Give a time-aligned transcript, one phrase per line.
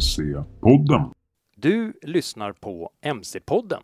[0.00, 1.10] MC-podden.
[1.56, 3.82] Du lyssnar på MC-podden.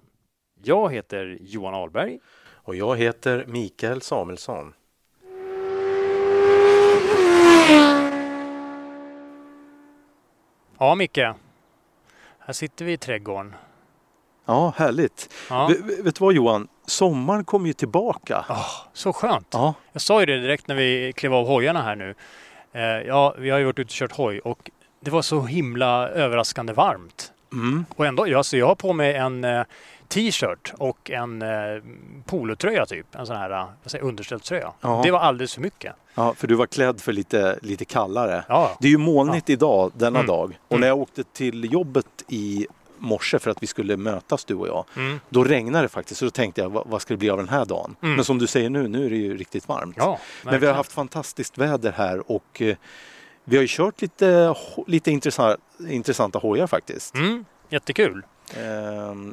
[0.64, 2.18] Jag heter Johan Ahlberg.
[2.48, 4.72] Och jag heter Mikael Samuelsson.
[10.78, 11.18] Ja, Micke.
[12.38, 13.54] Här sitter vi i trädgården.
[14.44, 15.34] Ja, härligt.
[15.50, 15.70] Ja.
[16.04, 16.68] Vet du vad Johan?
[16.86, 18.44] Sommaren kommer ju tillbaka.
[18.48, 19.48] Ah, så skönt.
[19.52, 22.14] Ja, Jag sa ju det direkt när vi klev av hojarna här nu.
[22.72, 26.08] Eh, ja, vi har ju varit ute och kört hoj och det var så himla
[26.08, 27.32] överraskande varmt.
[27.52, 27.84] mm.
[27.96, 29.62] Och ändå, ja, så jag har på mig en eh,
[30.08, 31.48] t-shirt och en eh,
[32.26, 33.14] polotröja typ.
[33.14, 34.72] En sån här eh, vad säger, jag, underställströja.
[34.80, 35.00] Ja.
[35.04, 35.94] Det var alldeles för mycket.
[36.14, 38.44] ja, för du var klädd för lite, lite kallare.
[38.48, 40.26] Ja, Det är ju molnigt idag, denna Mm.
[40.26, 40.58] dag.
[40.68, 40.80] Och Mm.
[40.80, 42.66] när jag åkte till jobbet i
[42.98, 44.84] morse för att vi skulle mötas du och jag.
[44.96, 45.20] mm.
[45.28, 47.48] Då regnade det faktiskt och då tänkte jag, vad, vad ska det bli av den
[47.48, 47.96] här dagen?
[48.02, 48.14] Mm.
[48.14, 49.94] Men som du säger nu, nu är det ju riktigt varmt.
[49.98, 52.62] ja Men vi har haft fantastiskt väder här och
[53.48, 54.54] vi har ju kört lite,
[54.86, 55.56] lite intressanta,
[55.88, 57.14] intressanta hojar faktiskt.
[57.14, 58.22] Mm, jättekul.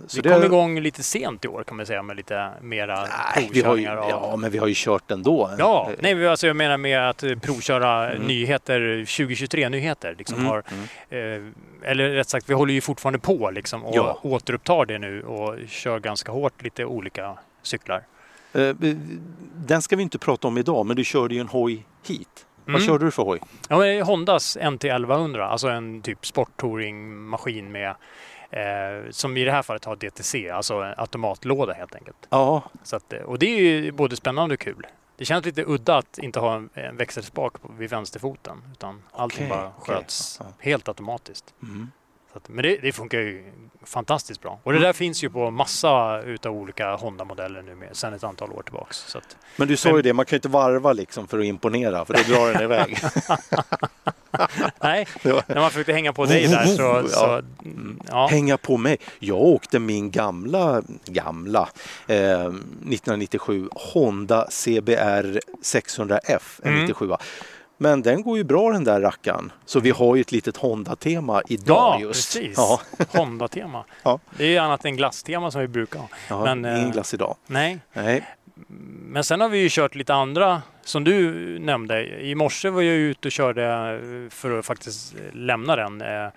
[0.07, 3.07] Så Vi det- kom igång lite sent i år kan man säga med lite mera
[3.35, 5.49] Nej, vi har ju, av- ja, men vi har ju kört ändå.
[5.57, 8.27] Ja, Eh, nej, alltså jag menar med att eh, provköra Mm.
[8.27, 10.15] nyheter, 2023-nyheter.
[10.17, 10.63] Liksom mm, har,
[11.09, 11.43] mm.
[11.83, 14.19] eh, eller rätt sagt, vi håller ju fortfarande på liksom, och Ja.
[14.21, 18.03] återupptar det nu och kör ganska hårt lite olika cyklar.
[18.53, 18.75] Eh,
[19.55, 22.45] Den ska vi inte prata om idag, men du körde ju en hoj hit.
[22.65, 22.87] Vad Mm.
[22.87, 23.39] körde du för hoj?
[23.69, 27.89] Ja, Hondas NT 1100, alltså en typ sporttouringmaskin med
[28.51, 32.27] eh, som i det här fallet har DTC, alltså en automatlåda helt enkelt.
[32.29, 34.87] Ja, Så att, eh, och det är ju både spännande och kul.
[35.17, 39.71] Det känns lite udda att inte ha en, en växelspak vid vänsterfoten utan allting bara
[39.79, 40.45] sköts Ja.
[40.59, 41.53] helt automatiskt.
[41.63, 41.91] mm.
[42.35, 43.43] Att, men det, det funkar ju
[43.85, 44.59] fantastiskt bra.
[44.63, 48.51] Och det där finns ju på massa utav olika Honda-modeller nu med, sedan ett antal
[48.51, 48.97] år tillbaks.
[48.97, 51.39] Så att, men du sa Men- ju det, man kan ju inte varva liksom för
[51.39, 52.97] att imponera, för då drar den iväg.
[54.81, 57.07] nej, när man försökte hänga på dig där så...
[57.09, 57.41] Så
[58.09, 58.27] ja.
[58.27, 58.97] Hänga på mig.
[59.19, 61.69] Jag åkte min gamla, gamla,
[62.07, 66.81] eh, 1997 Honda CBR 600F, en Mm.
[66.85, 67.09] 97
[67.83, 69.51] Men den går ju bra den där rackaren.
[69.65, 72.33] Så vi har ju ett litet Honda-tema idag Ja, just.
[72.33, 72.57] precis.
[72.57, 72.81] Ja,
[73.19, 73.85] Honda-tema.
[74.03, 74.19] Ja.
[74.37, 76.07] Det är ju annat än glasstema som vi brukar ha.
[76.29, 77.35] ja Men, eh, ingen glass idag.
[77.47, 78.23] Nej, Nej.
[79.07, 82.21] Men sen har vi ju kört lite andra, som du nämnde.
[82.21, 86.01] I morse var jag ute och körde eh, för att faktiskt lämna den.
[86.01, 86.29] eh,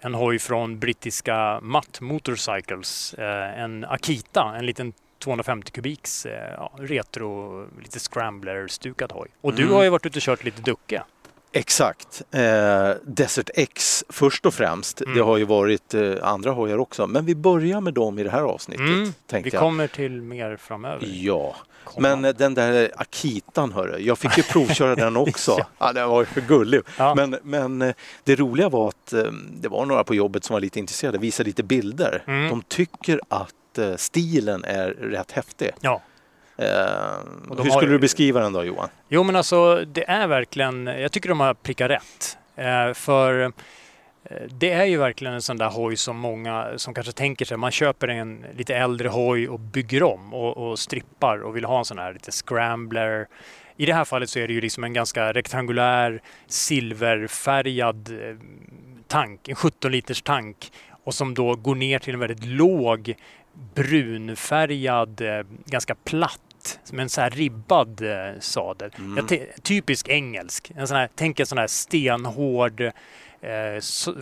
[0.00, 3.14] En hoj från brittiska Matt Motorcycles.
[3.14, 4.92] eh, En Akita, en liten
[5.24, 9.28] 250 kubiks eh, ja, retro, lite scrambler-stukad hoj.
[9.40, 9.74] Och du Mm.
[9.74, 11.02] har ju varit ute och kört lite Ducke.
[11.52, 12.22] Exakt.
[12.30, 15.00] Eh, Desert X först och främst.
[15.00, 15.14] Mm.
[15.16, 17.06] Det har ju varit eh, andra hojar också.
[17.06, 18.86] Men vi börjar med dem i det här avsnittet.
[18.86, 19.60] Mm, Vi jag.
[19.60, 21.06] kommer till mer framöver.
[21.12, 22.08] Ja, Komma.
[22.08, 25.58] men eh, den där Akitan hörru, jag fick ju provköra den också.
[25.78, 26.80] ja, den var ju för gullig.
[26.98, 27.14] Ja.
[27.14, 29.22] Men, men eh, det roliga var att eh,
[29.60, 32.22] det var några på jobbet som var lite intresserade, visade lite bilder.
[32.26, 32.48] Mm.
[32.50, 35.70] De tycker att eh, stilen är rätt häftig.
[35.80, 36.02] Ja.
[36.56, 38.88] Eh, hur har skulle ju- du beskriva den då Johan?
[39.08, 42.38] Jo men alltså det är verkligen, jag tycker de har prickat rätt.
[42.56, 43.50] Eh, för eh,
[44.50, 47.70] det är ju verkligen en sån där hoj som många som kanske tänker sig, man
[47.70, 51.84] köper en lite äldre hoj och bygger om och, och strippar och vill ha en
[51.84, 53.26] sån här lite scrambler.
[53.76, 58.36] I det här fallet så är det ju liksom en ganska rektangulär silverfärgad eh,
[59.08, 60.72] tank, en 17 liters tank
[61.04, 63.14] och som då går ner till en väldigt låg
[63.74, 66.40] brunfärgad, eh, ganska platt
[66.92, 68.90] med en så här ribbad eh, sadel.
[68.98, 69.26] Mm.
[69.62, 70.72] Typisk engelsk.
[70.76, 72.90] En sån här, tänk en sån här stenhård eh,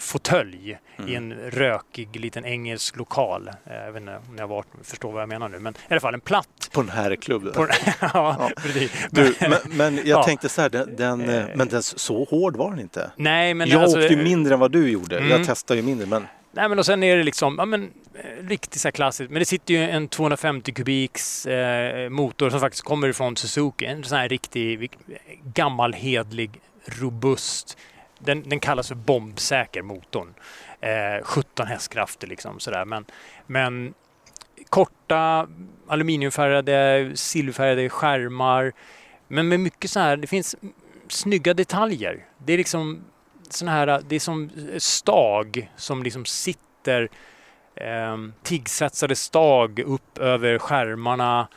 [0.01, 1.11] fåtölj Mm.
[1.11, 3.49] i en rökig liten engelsk lokal.
[3.49, 6.01] Eh, jag vet inte om jag var, förstår vad jag menar nu, men i alla
[6.01, 6.71] fall en platt.
[6.73, 7.53] På den här klubben?
[7.53, 7.69] På,
[8.01, 8.93] ja, precis.
[9.11, 10.23] Du, men, men jag Ja.
[10.25, 13.11] tänkte så här, den, den, eh, men den, så hård var den inte.
[13.17, 15.19] Nej, men jag alltså, åkte ju mindre än vad du gjorde.
[15.19, 15.31] Mm.
[15.31, 16.07] Jag testade ju mindre.
[16.07, 19.31] Men Nej men och sen är det liksom, ja men eh, riktigt så här klassiskt.
[19.31, 23.87] Men det sitter ju en 250 kubiks eh, motor som faktiskt kommer ifrån Suzuki.
[23.87, 25.17] En sån här riktig eh,
[25.55, 27.79] gammal hedlig robust.
[28.19, 30.35] Den, den kallas för bombsäker motorn.
[30.81, 32.85] Eh, 17 hästkrafter liksom sådär.
[32.85, 33.05] Men,
[33.47, 33.95] men
[34.69, 35.49] korta
[35.87, 38.73] aluminiumfärgade, silverfärgade skärmar.
[39.29, 40.57] Men med mycket så här, det finns
[41.09, 42.25] snygga detaljer.
[42.39, 43.05] Det är liksom
[43.55, 47.09] sån här, äh, det är som eh, stag som liksom sitter
[47.75, 51.49] eh, tiggsvetsade stag upp över skärmarna.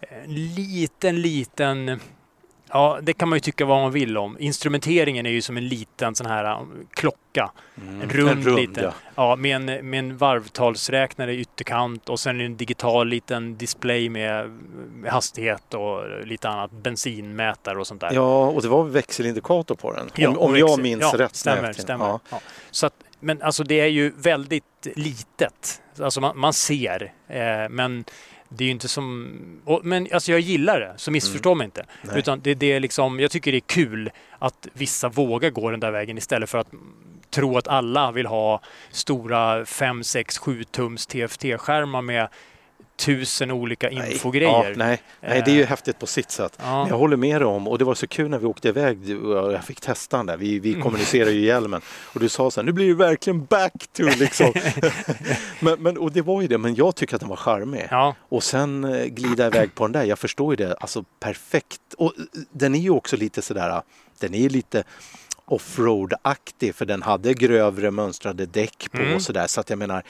[0.00, 2.00] Eh, en liten, liten
[2.72, 4.36] Ja, det kan man ju tycka vad man vill om.
[4.40, 7.50] Instrumenteringen är ju som en liten sån här um, klocka.
[7.82, 8.00] Mm.
[8.00, 8.84] En rund, En rund, liten.
[8.84, 8.92] ja.
[9.14, 14.50] Ja, med en, med en varvtalsräknare i ytterkant och sen en digital liten display med,
[14.92, 16.70] med hastighet och lite annat.
[16.70, 18.12] Bensinmätare och sånt där.
[18.12, 20.10] Ja, och det var växelindikator på den.
[20.14, 21.36] Ja, om om och jag minns ja, rätt.
[21.36, 22.04] Stämmer, stämmer.
[22.04, 22.20] Ja.
[22.30, 22.40] Ja.
[22.70, 24.64] Så att men alltså det är ju väldigt
[24.94, 25.82] litet.
[26.00, 28.04] Alltså man, man ser, eh, men
[28.52, 29.60] det är ju inte som...
[29.64, 31.58] Och, men alltså jag gillar det, så missförstå Mm.
[31.58, 31.84] mig inte.
[32.02, 32.18] Nej.
[32.18, 35.80] Utan det, det är liksom, jag tycker det är kul att vissa vågar gå den
[35.80, 36.68] där vägen istället för att
[37.30, 38.60] tro att alla vill ha
[38.90, 42.28] stora 5, 6, 7 tums TFT-skärmar med
[43.04, 44.12] tusen olika Nej.
[44.12, 44.68] infogrejer.
[44.70, 46.58] Ja, nej, nej, det är ju häftigt på sitt sätt.
[46.62, 46.86] Ja.
[46.88, 49.52] Jag håller med dig om, och det var så kul när vi åkte iväg och
[49.52, 50.36] jag fick testa den där.
[50.36, 50.82] Vi, vi Mm.
[50.82, 51.80] kommunicerar ju i hjälmen
[52.14, 54.52] och du sa så här, nu blir det verkligen back to liksom.
[55.60, 57.86] men, men, och det var ju det, men jag tycker att den var charmig.
[57.90, 61.80] Ja, Och sen eh, glida iväg på den där, jag förstår ju det, alltså perfekt.
[61.98, 63.82] Och eh, den är ju också lite sådär,
[64.18, 64.84] den är ju lite
[65.44, 69.14] offroad-aktig för den hade grövre mönstrade däck på Mm.
[69.14, 69.46] och sådär.
[69.46, 70.02] Så att jag menar,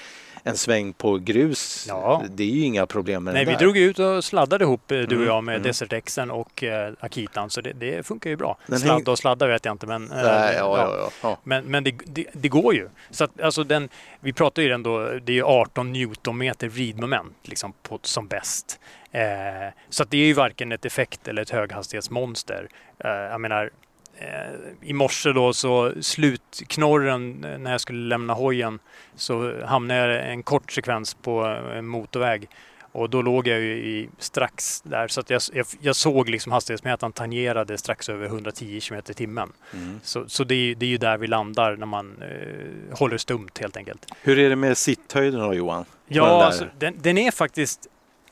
[0.42, 2.22] en sväng på grus, Ja.
[2.30, 3.64] det är ju inga problem med Nej, den vi där.
[3.64, 5.66] drog ju ut och sladdade ihop eh, du och Mm, jag med mm.
[5.66, 8.56] Desert Xen och eh, Akitan så det, det funkar ju bra.
[8.66, 10.10] Den Sladda och sladda vet jag inte men...
[10.12, 11.38] eh, Nej, ja, ja, ja.
[11.44, 12.88] Men, men det, det, det går ju.
[13.10, 13.88] Så att, alltså den,
[14.20, 18.80] vi pratar ju ändå, det är ju 18 newtonmeter vridmoment liksom på, som bäst.
[19.12, 19.22] Eh,
[19.88, 22.68] så att det är ju varken ett effekt eller ett höghastighetsmonster.
[23.04, 23.70] Eh, jag menar,
[24.82, 28.78] i morse då så slutknorren eh, när jag skulle lämna hojen
[29.14, 31.40] så hamnade jag en kort sekvens på
[31.74, 32.48] en motorväg.
[32.92, 36.52] Och då låg jag ju i, strax där så att jag, jag, jag såg liksom
[36.52, 39.52] hastighetsmätaren tangerade strax över 110 km i timmen.
[39.72, 40.00] Mm.
[40.02, 43.50] Så, så det, är, det är ju där vi landar när man eh, håller stumt
[43.60, 44.06] helt enkelt.
[44.22, 45.84] Hur är det med sitthöjden då Johan?
[46.08, 47.86] Ja, den alltså, den, den är faktiskt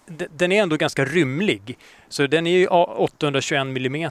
[0.08, 1.78] den, är ändå ganska rymlig.
[2.08, 4.10] Så den är ju 821 mm eh,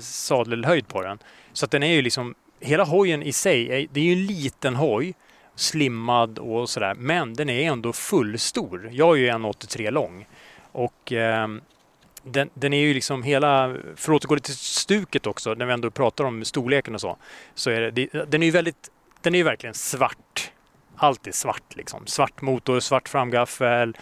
[0.00, 1.18] sadelhöjd på den.
[1.52, 4.26] Så att den är ju liksom, hela hojen i sig, är, det är ju en
[4.26, 5.14] liten hoj,
[5.54, 8.88] slimmad och sådär, men den är ändå fullstor.
[8.92, 10.26] Jag är ju 1,83 lång.
[10.72, 11.48] Och eh,
[12.22, 15.90] den, den är ju liksom hela, för att återgå till stuket också, när vi ändå
[15.90, 17.16] pratar om storleken och så,
[17.54, 18.90] så är det, det den är ju väldigt,
[19.22, 20.52] den är ju verkligen svart.
[20.96, 22.06] Allt är svart liksom.
[22.06, 23.96] Svart motor, svart framgaffel,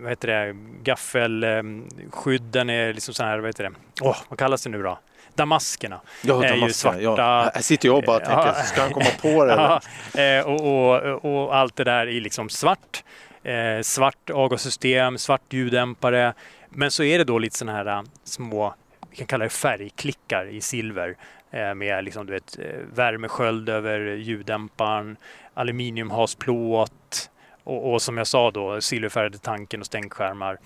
[0.00, 3.70] vad heter det, gaffelskydden är liksom så här, vad heter det,
[4.00, 4.98] åh, vad kallas det nu då?
[5.34, 6.00] Damaskerna.
[6.22, 7.50] Ja, är ju svarta- Ja.
[7.54, 8.54] Här sitter jag och bara tänker, Ja.
[8.54, 9.52] ska han komma på det?
[10.14, 13.04] Ja, eh, och, och, och allt det där i liksom svart.
[13.42, 16.34] Eh, svart avgassystem, svart ljuddämpare.
[16.68, 18.74] Men så är det då lite sådana här eh, små,
[19.10, 21.16] vi kan kalla det färgklickar i silver.
[21.50, 22.64] Eh, med liksom, du vet, eh,
[22.94, 25.16] värmesköld över ljuddämparen,
[25.54, 27.30] aluminiumhasplåt
[27.64, 30.58] och, och som jag sa då silverfärgade tanken och stänkskärmar.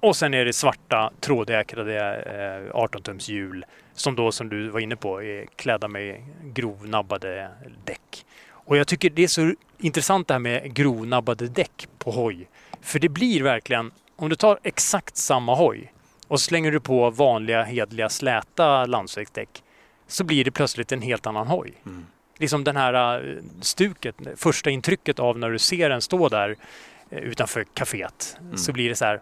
[0.00, 4.96] Och sen är det svarta trådäkrade eh, 18-tums hjul som då som du var inne
[4.96, 7.50] på är klädda med grovnabbade
[7.84, 8.26] däck.
[8.50, 12.48] Och jag tycker det är så intressant det här med grovnabbade däck på hoj.
[12.80, 15.92] För det blir verkligen, om du tar exakt samma hoj
[16.28, 19.62] och slänger du på vanliga hedliga släta landsvägsdäck
[20.06, 21.72] så blir det plötsligt en helt annan hoj.
[21.86, 22.06] Mm.
[22.38, 26.56] Liksom den här eh, stuket, första intrycket av när du ser den stå där
[27.10, 28.74] eh, utanför kaféet så Mm.
[28.74, 29.20] blir det så här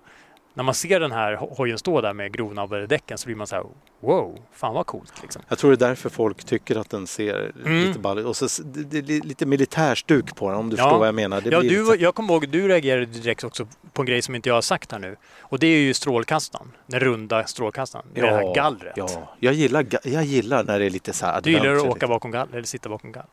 [0.54, 3.46] när man ser den här ho- hojen stå där med grovnabbade däcken så blir man
[3.46, 3.64] så här
[4.06, 5.42] wow, fan vad coolt liksom.
[5.48, 7.86] Jag tror det är därför folk tycker att den ser Mm.
[7.86, 8.26] lite ball ut.
[8.26, 10.82] Och så det, det, är lite militärstuk på den om du Ja.
[10.82, 11.40] förstår vad jag menar.
[11.40, 14.34] Det Ja, du, lite- jag kommer ihåg, du reagerade direkt också på en grej som
[14.34, 15.16] inte jag har sagt här nu.
[15.40, 18.92] Och det är ju strålkastaren, den runda strålkastaren, med det här gallret.
[18.96, 21.94] Ja, jag gillar, jag gillar när det är lite så här Du gillar att åka
[21.94, 22.06] lite.
[22.06, 23.30] bakom gallret, eller sitta bakom gallret?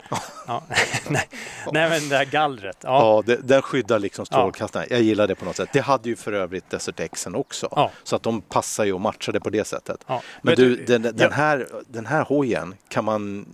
[0.47, 0.63] ja.
[1.07, 1.27] Nej.
[1.71, 2.77] Nej, men det här gallret.
[2.83, 2.89] Ja.
[2.89, 4.87] Ja, det, den skyddar liksom strålkastaren.
[4.89, 5.69] Jag gillar det på något sätt.
[5.73, 7.67] Det hade ju för övrigt Desert Xen också.
[7.71, 7.91] Ja.
[8.03, 10.03] Så att de passar ju och matchade på det sättet.
[10.07, 10.21] Ja.
[10.41, 11.29] Men Vet du, den, den, ja.
[11.29, 13.45] här, den här hojen kan man...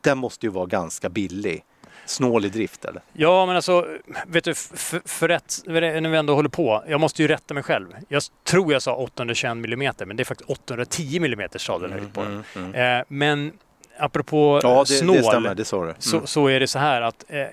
[0.00, 1.64] Den måste ju vara ganska billig.
[2.06, 3.02] Snål i drift eller?
[3.12, 3.86] Ja, men alltså,
[4.26, 7.62] vet du, för, för rätt, när vi ändå håller på, jag måste ju rätta mig
[7.62, 7.86] själv.
[8.08, 12.44] Jag tror jag sa 821 mm, men det är faktiskt 810 mm sadelhöjd på den.
[12.56, 12.74] mm.
[12.74, 13.52] Eh, men
[13.98, 15.54] apropå Ja, det, snål, det stämmer.
[15.54, 15.72] Det.
[15.72, 15.94] Mm.
[15.98, 17.46] så, så är det så här att eh,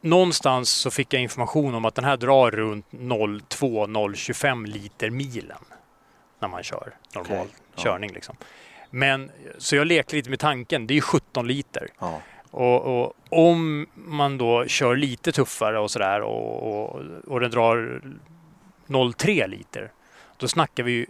[0.00, 5.64] någonstans så fick jag information om att den här drar runt 0,2-0,25 liter milen
[6.40, 7.82] när man kör normal Okej, ja.
[7.82, 8.12] körning.
[8.12, 8.36] Liksom.
[8.90, 11.88] Men så jag lekte lite med tanken, det är ju 17 liter.
[11.98, 12.20] Ja.
[12.50, 18.00] Och, och om man då kör lite tuffare och sådär och, och, och den drar
[18.86, 19.92] 0,3 liter,
[20.36, 21.06] då snackar vi ju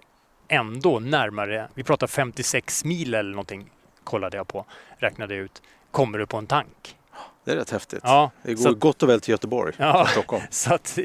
[0.49, 3.71] ändå närmare, vi pratar 56 mil eller någonting,
[4.05, 4.65] kollade jag på,
[4.99, 6.97] räknade ut, kommer du på en tank.
[7.45, 8.01] Det är rätt häftigt.
[8.03, 9.93] Ja, Det går så, gott och väl till Göteborg Ja.
[9.93, 10.43] från Stockholm.
[10.51, 10.99] så att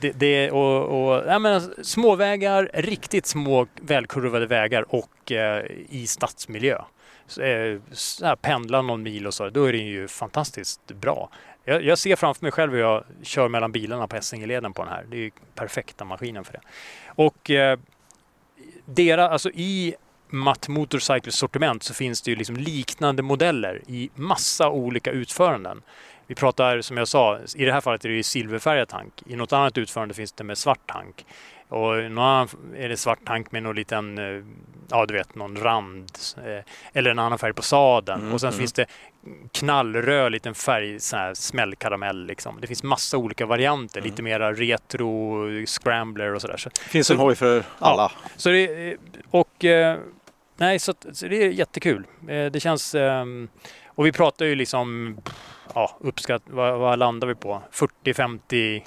[0.00, 6.82] det, det, och, och ja, men småvägar, riktigt små välkurvade vägar och eh, i stadsmiljö.
[7.26, 11.30] Så, eh, så här, pendla någon mil och så, då är det ju fantastiskt bra.
[11.64, 14.92] Jag, jag ser framför mig själv hur jag kör mellan bilarna på Essingeleden på den
[14.92, 15.04] här.
[15.10, 16.60] Det är ju perfekta maskinen för det.
[17.06, 17.78] Och eh,
[18.84, 19.94] dera, alltså i
[20.30, 25.82] Matt Motorcycles sortiment så finns det ju liksom liknande modeller i massa olika utföranden.
[26.26, 29.22] Vi pratar, som jag sa, i det här fallet är det silverfärgad tank.
[29.26, 31.26] I något annat utförande finns det med svart tank.
[31.68, 34.44] Och någon annan är det svart tank med någon liten, eh,
[34.90, 36.10] ja du vet, någon rand.
[36.36, 38.20] eh, Eller en annan färg på sadeln.
[38.20, 38.58] Mm, och sen mm.
[38.58, 38.86] finns det
[39.52, 42.58] knallröd liten färg, sån här smällkaramell liksom.
[42.60, 44.10] Det finns massa olika varianter, Mm.
[44.10, 46.56] lite mera retro, scrambler och sådär.
[46.56, 48.12] Så, finns en hoj för alla.
[48.36, 48.96] så det,
[49.30, 49.98] och eh,
[50.60, 52.06] nej, så, så det är jättekul.
[52.28, 53.48] Eh, Det känns, ehm,
[53.86, 55.16] och vi pratar ju liksom,
[55.74, 57.62] ja, uppskatt, vad, vad landar vi på?
[57.70, 58.84] 40, 50,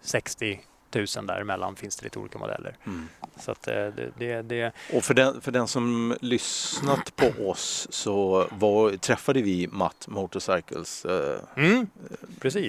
[0.00, 0.60] 60
[0.90, 2.76] tusen däremellan finns det lite olika modeller.
[2.86, 3.08] Mm.
[3.40, 7.86] Så att eh, det, det, det Och för den, för den som lyssnat på oss
[7.90, 11.86] så var, träffade vi Matt Motorcycles eh, mm,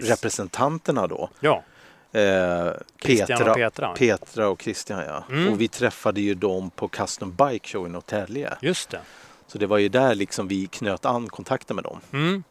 [0.02, 1.30] representanterna då.
[1.40, 1.64] Ja,
[2.12, 2.72] Eh,
[3.04, 3.94] Petra, och Petra.
[3.94, 5.24] Petra och Christian ja.
[5.30, 5.54] Mm.
[5.54, 8.54] Och vi träffade ju dem på Custom Bike Show i Norrtälje.
[8.62, 9.00] Just det.
[9.48, 12.00] Så det var ju där liksom vi knöt an kontakten med dem.
[12.14, 12.44] Mm,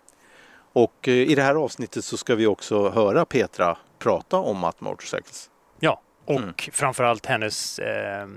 [0.72, 4.80] Och eh, i det här avsnittet så ska vi också höra Petra prata om Matt
[4.80, 5.50] Motorcycles.
[5.80, 6.54] ja, och Mm.
[6.72, 8.28] framförallt hennes eh,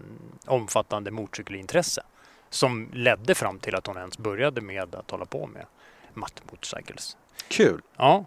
[0.46, 2.02] omfattande motorcykelintresse
[2.50, 5.66] som ledde fram till att hon ens började med att hålla på med
[6.14, 7.18] Matt Motorcycles.
[7.48, 7.82] Kul!
[7.98, 8.26] Ja,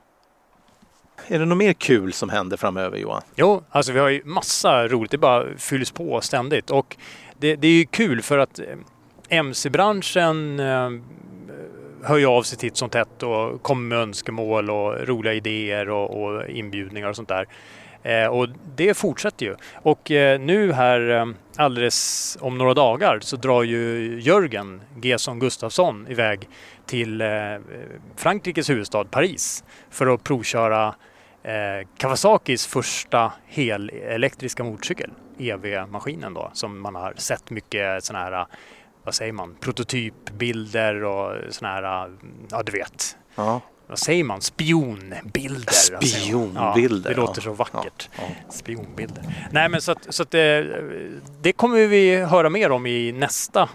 [1.26, 3.22] är det något mer kul som händer framöver Johan?
[3.36, 5.10] Jo, alltså vi har ju massa roligt.
[5.10, 6.70] Det bara fylls på ständigt.
[6.70, 6.96] Och
[7.38, 8.64] det, det är ju kul för att eh,
[9.28, 10.90] MC-branschen eh,
[12.04, 16.22] hör ju av sig titt som tätt och kommer med önskemål och roliga idéer och,
[16.22, 17.46] och inbjudningar och sånt där.
[18.02, 19.56] Eh, och det fortsätter ju.
[19.74, 21.26] Och eh, nu här eh,
[21.56, 26.48] alldeles om några dagar så drar ju Jörgen Gesson Gustafsson iväg
[26.86, 27.28] till eh,
[28.16, 30.94] Frankrikes huvudstad Paris för att provköra
[31.42, 38.46] eh, Kawasakis första helelektriska motorcykel, EV-maskinen då, som man har sett mycket sådana här,
[39.04, 42.10] vad säger man, prototypbilder och sådana här,
[42.50, 43.60] ja du vet, Ja.
[43.86, 45.72] vad säger man, spionbilder.
[45.72, 47.44] Spionbilder, Ja, det låter ja.
[47.44, 48.08] så vackert.
[48.18, 48.22] Ja.
[48.50, 49.24] Spionbilder.
[49.52, 50.82] Nej men så att, så att det,
[51.42, 53.68] det kommer vi höra mer om i nästa eh,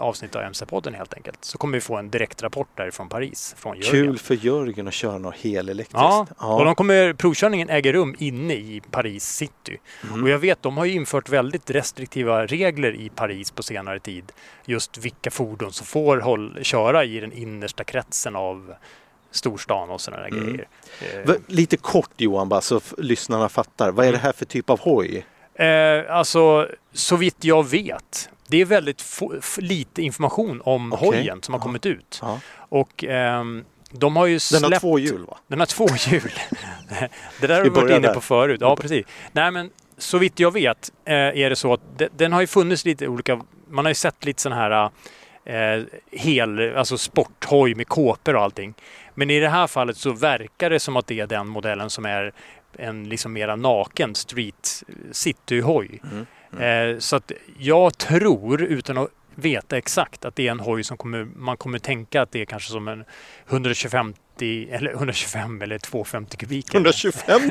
[0.00, 1.44] avsnitt av MC-podden helt enkelt.
[1.44, 3.90] Så kommer vi få en direktrapport därifrån Paris, från Jörgen.
[4.06, 5.92] Kul för Jörgen att köra något helelektriskt.
[5.94, 6.54] Ja, Ja.
[6.58, 9.78] och de kommer, provkörningen äger rum inne i Paris city.
[10.08, 10.22] Mm.
[10.22, 14.32] Och jag vet, de har ju infört väldigt restriktiva regler i Paris på senare tid.
[14.64, 18.74] Just vilka fordon som får håll, köra i den innersta kretsen av
[19.30, 20.44] storstan och sådana där Mm.
[20.46, 20.66] grejer.
[21.28, 23.90] Eh, Lite kort Johan bara så lyssnarna fattar.
[23.90, 24.24] Vad är det Mm.
[24.24, 25.26] här för typ av hoj?
[25.54, 28.30] Eh, alltså, så vitt jag vet.
[28.50, 31.08] Det är väldigt få, lite information om Okej.
[31.08, 32.18] hojen som har kommit ut.
[32.22, 32.40] Ja.
[32.56, 34.64] Och ehm, de har ju Den släppt...
[34.72, 35.38] har två hjul va?
[35.46, 36.32] Den har två hjul.
[37.40, 38.14] det där har Vi varit inne där.
[38.14, 38.60] på förut.
[38.60, 39.06] Ja, precis.
[39.32, 42.46] Nej, men så vitt jag vet eh, är det så att de, den har ju
[42.46, 43.40] funnits lite olika...
[43.68, 44.90] Man har ju sett lite sån här
[45.44, 48.74] eh, hel, alltså sporthoj med kåpor och allting.
[49.14, 52.06] Men i det här fallet så verkar det som att det är den modellen som
[52.06, 52.32] är
[52.78, 56.00] en liksom mera naken street cityhoj.
[56.12, 56.26] Mm.
[56.58, 60.96] Eh, så att jag tror, utan att veta exakt, att det är en hoj som
[60.96, 63.04] kommer, man kommer tänka att det är kanske som en
[63.48, 66.74] 125 eller 125 eller 250 kubik.
[66.74, 67.50] 125?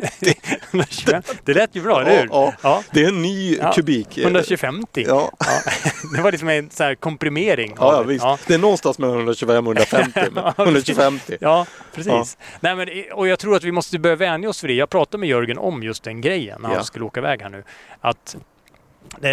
[0.71, 1.21] 125.
[1.43, 2.27] Det lät ju bra, eller hur?
[2.31, 4.17] Ja, Ja, Det är en ny Ja, kubik.
[4.17, 4.85] 125.
[4.93, 5.31] Ja.
[6.15, 7.75] Det var liksom en så komprimering.
[7.79, 8.25] Ja, visst.
[8.47, 10.11] Det är någonstans mellan 125 och 150.
[10.31, 11.19] men Ja, 125.
[11.39, 11.65] Ja,
[11.95, 12.37] precis.
[12.59, 14.73] Nej, men, och jag tror att vi måste börja vänja oss vid det.
[14.75, 17.63] Jag pratade med Jörgen om just den grejen när han skulle åka iväg här nu.
[18.01, 18.35] Att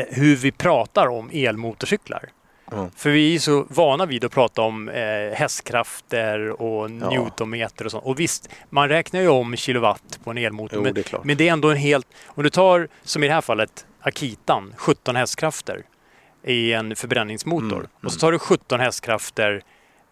[0.08, 2.28] hur vi pratar om elmotorcyklar.
[2.72, 2.90] Mm.
[2.96, 7.10] För vi är så vana vid att prata om eh, hästkrafter och Ja.
[7.10, 8.04] newtonmeter och sånt.
[8.04, 10.76] Och visst, man räknar ju om kilowatt på en elmotor.
[10.78, 12.06] Jo, men, det men det är ändå en helt...
[12.26, 15.82] Om du tar, som i det här fallet, Akitan, 17 hästkrafter
[16.42, 17.76] i en förbränningsmotor.
[17.76, 18.20] Mm, Och så mm.
[18.20, 19.62] tar du 17 hästkrafter,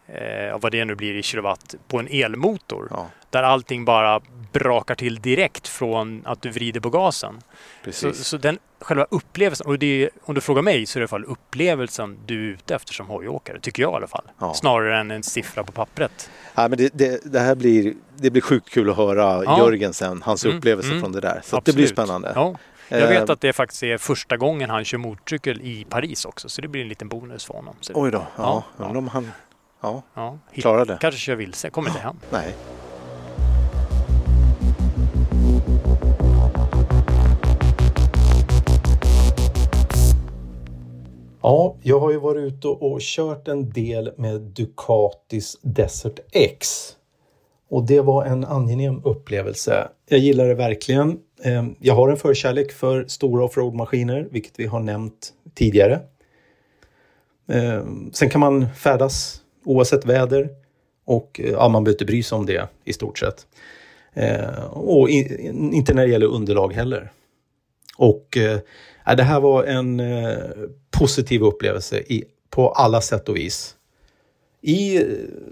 [0.07, 2.87] eh, vad det nu blir i kilowatt, på en elmotor.
[2.91, 7.41] Ja, Där allting bara brakar till direkt från att du vrider på gasen.
[7.41, 8.27] Så, precis.
[8.27, 11.03] så den själva upplevelsen, och det är, om du frågar mig så är det i
[11.03, 14.23] alla fall upplevelsen du är ute efter som hojåkare, tycker jag i alla fall.
[14.39, 14.53] Ja.
[14.53, 16.29] Snarare än en siffra på pappret.
[16.55, 19.57] Ja, men det, det, det här blir, det blir sjukt kul att höra Ja.
[19.59, 21.01] Jörgen sen, hans Mm, upplevelse mm.
[21.01, 21.41] från det där.
[21.43, 22.31] Så det blir spännande.
[22.35, 22.55] Ja.
[22.89, 26.49] Jag vet Eh, att det faktiskt är första gången han kör motorcykel i Paris också,
[26.49, 27.75] så det blir en liten bonus för honom.
[27.93, 29.31] Oj då, ja, Ja, om han
[29.81, 30.97] ja, klarar det.
[31.01, 32.15] kanske kör vilse, kommer inte hem.
[32.29, 32.55] Nej.
[41.47, 46.91] Ja, jag har ju varit ute och kört en del med Ducatis Desert X.
[47.69, 49.87] Och det var en angenäm upplevelse.
[50.09, 51.19] Jag gillar det verkligen.
[51.43, 55.99] Ehm, jag har en förkärlek för stora offroad-maskiner, vilket vi har nämnt tidigare.
[57.47, 60.49] Ehm, sen kan man färdas oavsett väder
[61.05, 63.47] och eh, ja, man behöver inte bry sig om det i stort sett.
[64.13, 67.11] Ehm, och inte när det gäller underlag heller.
[67.97, 68.59] Och eh,
[69.17, 70.37] det här var en eh,
[70.99, 73.75] positiv upplevelse i, på alla sätt och vis.
[74.61, 75.03] I eh,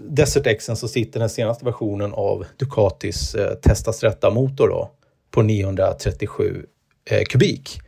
[0.08, 4.90] Desert Xen så sitter den senaste versionen av Ducatis eh, Testas rätta motor då,
[5.30, 6.66] på 937
[7.10, 7.80] eh, kubik.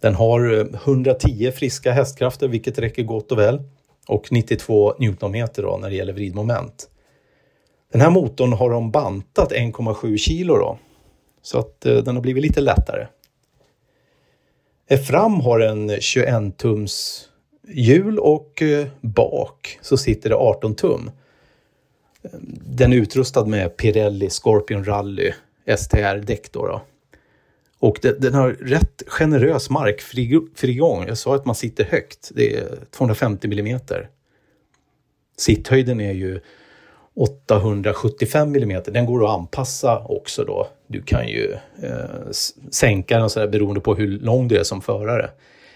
[0.00, 3.62] Den har eh, 110 friska hästkrafter, vilket räcker gott och väl.
[4.08, 6.88] Och 92 newtonmeter då, när det gäller vridmoment.
[7.92, 10.78] Den här motorn har de bantat 1,7 kilo då.
[11.42, 13.06] Så att eh, den har blivit lite lättare.
[14.96, 17.28] Fram har en 21 tums
[17.68, 21.10] hjul och eh, bak så sitter det 18 tum.
[22.66, 25.32] Den är utrustad med Pirelli Scorpion Rally
[25.76, 26.52] STR-däck.
[26.52, 26.82] Då, då
[27.78, 31.04] Och den har rätt generös markfrigång.
[31.08, 32.30] Jag sa att man sitter högt.
[32.34, 34.08] Det är 250 millimeter.
[35.36, 36.40] Sitthöjden är ju
[37.16, 38.82] 875 mm.
[38.86, 40.68] Den går att anpassa också då.
[40.86, 41.52] Du kan ju
[41.82, 42.30] eh,
[42.70, 45.30] sänka den så där beroende på hur lång du är som förare.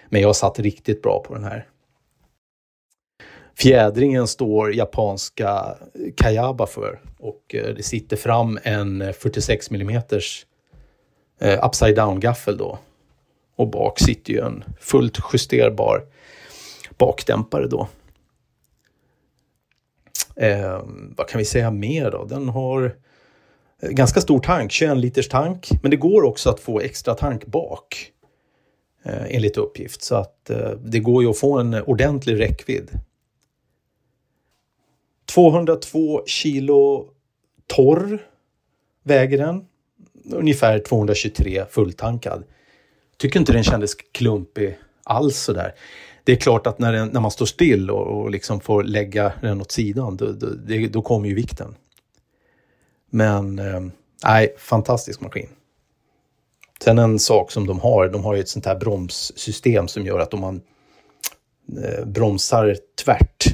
[0.08, 1.66] Men jag satt riktigt bra på den här.
[3.58, 5.76] Fjädringen står japanska
[6.16, 10.02] Kayaba för och eh, det sitter fram en 46 mm
[11.40, 12.78] eh, upside down gaffel då.
[13.56, 16.02] Och bak sitter ju en fullt justerbar
[16.98, 17.88] bakdämpare då.
[20.36, 20.82] Eh,
[21.16, 22.24] vad kan vi säga mer då?
[22.24, 22.96] Den har
[23.82, 25.68] eh, ganska stor tank, 21 liters tank.
[25.82, 28.12] Men det går också att få extra tank bak.
[29.06, 30.02] Eh, enligt uppgift.
[30.02, 32.90] Så att eh, det går ju att få en ordentlig räckvidd.
[35.26, 37.08] 202 kilo
[37.66, 38.18] torr
[39.02, 39.64] väger den.
[40.32, 42.44] Ungefär 223 fulltankad.
[43.16, 45.74] Tycker inte den kändes klumpig alls sådär.
[46.26, 49.32] Det är klart att när, den, när man står still och, och liksom får lägga
[49.40, 51.74] den åt sidan, då, då, det, då kommer ju vikten.
[53.10, 53.80] Men, eh,
[54.24, 55.48] nej, fantastisk maskin.
[56.84, 60.18] Sen en sak som de har, de har ju ett sånt här bromssystem som gör
[60.18, 60.60] att om man
[61.84, 63.44] eh, bromsar tvärt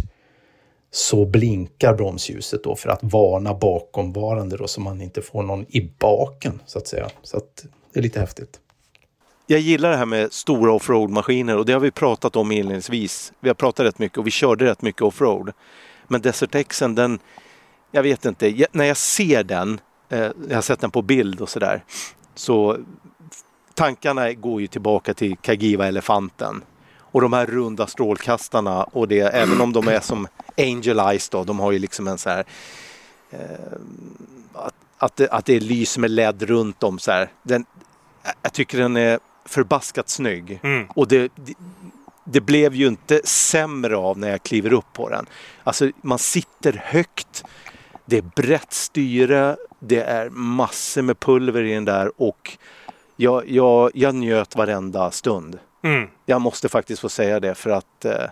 [0.91, 5.91] så blinkar bromsljuset då för att varna bakomvarande då så man inte får någon i
[5.99, 7.11] baken så att säga.
[7.23, 8.61] Så att det är lite häftigt.
[9.53, 13.33] Jag gillar det här med stora offroad-maskiner och det har vi pratat om inledningsvis.
[13.41, 15.53] Vi har pratat rätt mycket och vi körde rätt mycket offroad.
[16.09, 17.19] Men Desert Xen, den,
[17.91, 21.41] jag vet inte, jag, när jag ser den, eh, jag har sett den på bild
[21.41, 21.85] och sådär,
[22.35, 22.79] så
[23.75, 26.63] tankarna går ju tillbaka till Kagiva-elefanten.
[26.99, 31.45] Och de här runda strålkastarna och det, även om de är som Angel Eyes då,
[31.45, 32.45] de har ju liksom en så här
[33.31, 33.39] eh,
[34.53, 37.31] att, att, det, att det lyser med LED runt om så här.
[37.43, 37.65] Den,
[38.43, 40.61] jag tycker den är förbaskat snygg.
[40.63, 40.87] Mm.
[40.95, 41.55] Och det, det,
[42.25, 45.27] det, blev ju inte sämre av när jag kliver upp på den.
[45.65, 47.45] Alltså man sitter högt.
[48.05, 49.57] Det är brett styre.
[49.79, 52.59] Det är massor med pulver i den där och
[53.17, 55.59] jag, jag, jag njöt varenda stund.
[55.85, 56.09] Mm.
[56.27, 58.25] Jag måste faktiskt få säga det för att eh,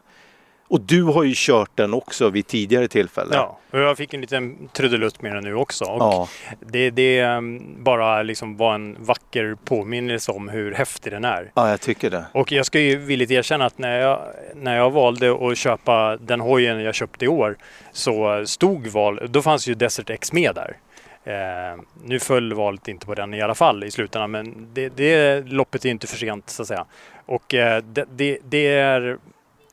[0.70, 3.32] och du har ju kört den också vid tidigare tillfällen.
[3.32, 5.84] Ja, och jag fick en liten trudelutt med den nu också.
[5.84, 6.28] Och ja.
[6.60, 11.50] Det, det um, bara liksom var en vacker påminnelse om hur häftig den är.
[11.54, 12.24] Ja, jag tycker det.
[12.32, 14.20] Och jag ska ju villigt erkänna att när jag,
[14.54, 17.56] när jag valde att köpa den hojen jag köpte i år
[17.92, 20.76] så stod val, då fanns ju Desert X med där.
[21.24, 25.40] Eh, nu föll valet inte på den i alla fall i slutändan men det, det
[25.46, 26.84] loppet är inte för sent så att säga.
[27.26, 29.18] Och eh, det, det, det är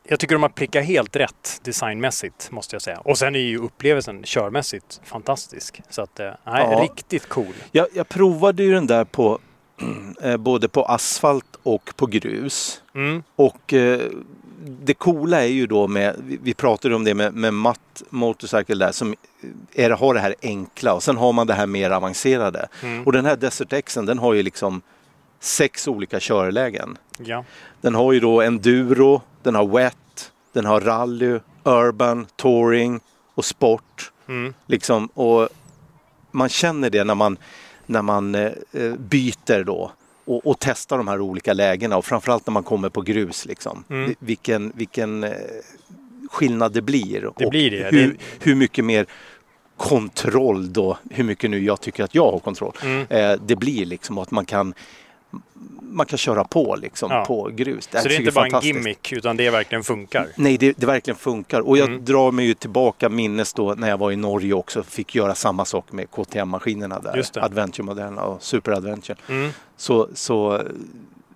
[0.08, 3.00] jag tycker de har prickat helt rätt designmässigt måste jag säga.
[3.00, 5.82] Och sen är ju upplevelsen körmässigt fantastisk.
[5.90, 6.80] Så att, eh, nej, ja.
[6.84, 7.54] riktigt cool.
[7.72, 9.40] Jag, jag provade ju den där på
[10.22, 12.82] eh, både på asfalt och på grus.
[12.96, 13.24] Mm.
[13.36, 14.02] Och eh,
[14.60, 18.76] det coola är ju då med, vi, vi pratade om det med, med Matt Motorcycle
[18.76, 19.16] där som
[19.74, 22.68] är, har det här enkla och sen har man det här mer avancerade.
[22.84, 23.04] Mm.
[23.04, 24.82] Och den här Desert Xen den har ju liksom
[25.40, 26.98] sex olika körlägen.
[27.18, 27.44] Ja.
[27.82, 33.00] Den har ju då enduro, den har wet, den har rally, urban, touring
[33.36, 34.12] och sport.
[34.28, 34.54] Mm.
[34.66, 35.50] Liksom, och
[36.32, 37.38] man känner det när man,
[37.86, 38.52] när man eh,
[38.98, 39.92] byter då
[40.26, 43.46] och, och, testar de här olika lägena och framförallt när man kommer på grus.
[43.46, 43.84] Liksom.
[43.90, 44.16] Mm.
[44.20, 45.32] Vilken, vilken eh,
[46.32, 47.22] skillnad det blir.
[47.22, 47.84] Det och blir det.
[47.92, 48.16] Hur, det...
[48.40, 49.06] hur mycket mer
[49.78, 53.08] kontroll då, hur mycket nu jag tycker att jag har kontroll, mm.
[53.10, 54.74] eh, det blir liksom att man kan
[55.82, 57.26] man kan köra på liksom ja.
[57.26, 57.88] på grus.
[57.88, 60.28] Det så det är inte bara en gimmick utan det verkligen funkar?
[60.36, 61.62] Nej, det, det verkligen funkar.
[61.62, 62.06] Och jag mm.
[62.06, 65.66] drar mig ju tillbaka minnes då när jag var i Norge också fick göra samma
[65.66, 67.44] sak med KTM-maskinerna där.
[67.44, 69.18] Adventure Moderna och Super Adventure.
[69.30, 69.52] Mm.
[69.78, 70.64] Så, så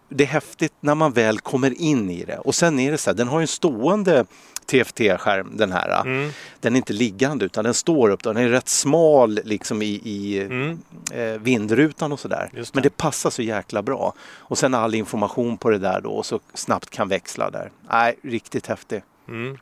[0.09, 2.37] det är häftigt när man väl kommer in i det.
[2.37, 4.25] Och sen är det så här, den har ju en stående
[4.65, 6.01] TFT-skärm den här.
[6.01, 6.31] Mm.
[6.59, 8.23] Den är inte liggande utan den står upp.
[8.23, 10.79] Den är rätt smal liksom i, i mm.
[11.13, 12.49] eh, vindrutan och sådär.
[12.53, 12.73] Det.
[12.73, 14.13] Men det passar så jäkla bra.
[14.19, 17.71] Och sen all information på det där då och så snabbt kan växla där.
[17.89, 19.01] Nej, riktigt häftig.
[19.27, 19.57] Mm.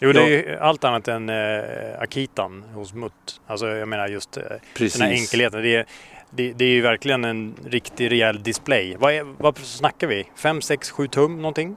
[0.00, 3.40] Jo, det är ju allt annat än eh, Akitan hos Mutt.
[3.46, 4.42] Alltså jag menar just eh,
[4.78, 5.62] den här enkelheten.
[5.62, 5.86] Det är,
[6.30, 8.96] det, det, är ju verkligen en riktig rejäl display.
[8.98, 10.28] Vad, är, vad snackar vi?
[10.36, 11.76] 5, 6, 7 tum någonting?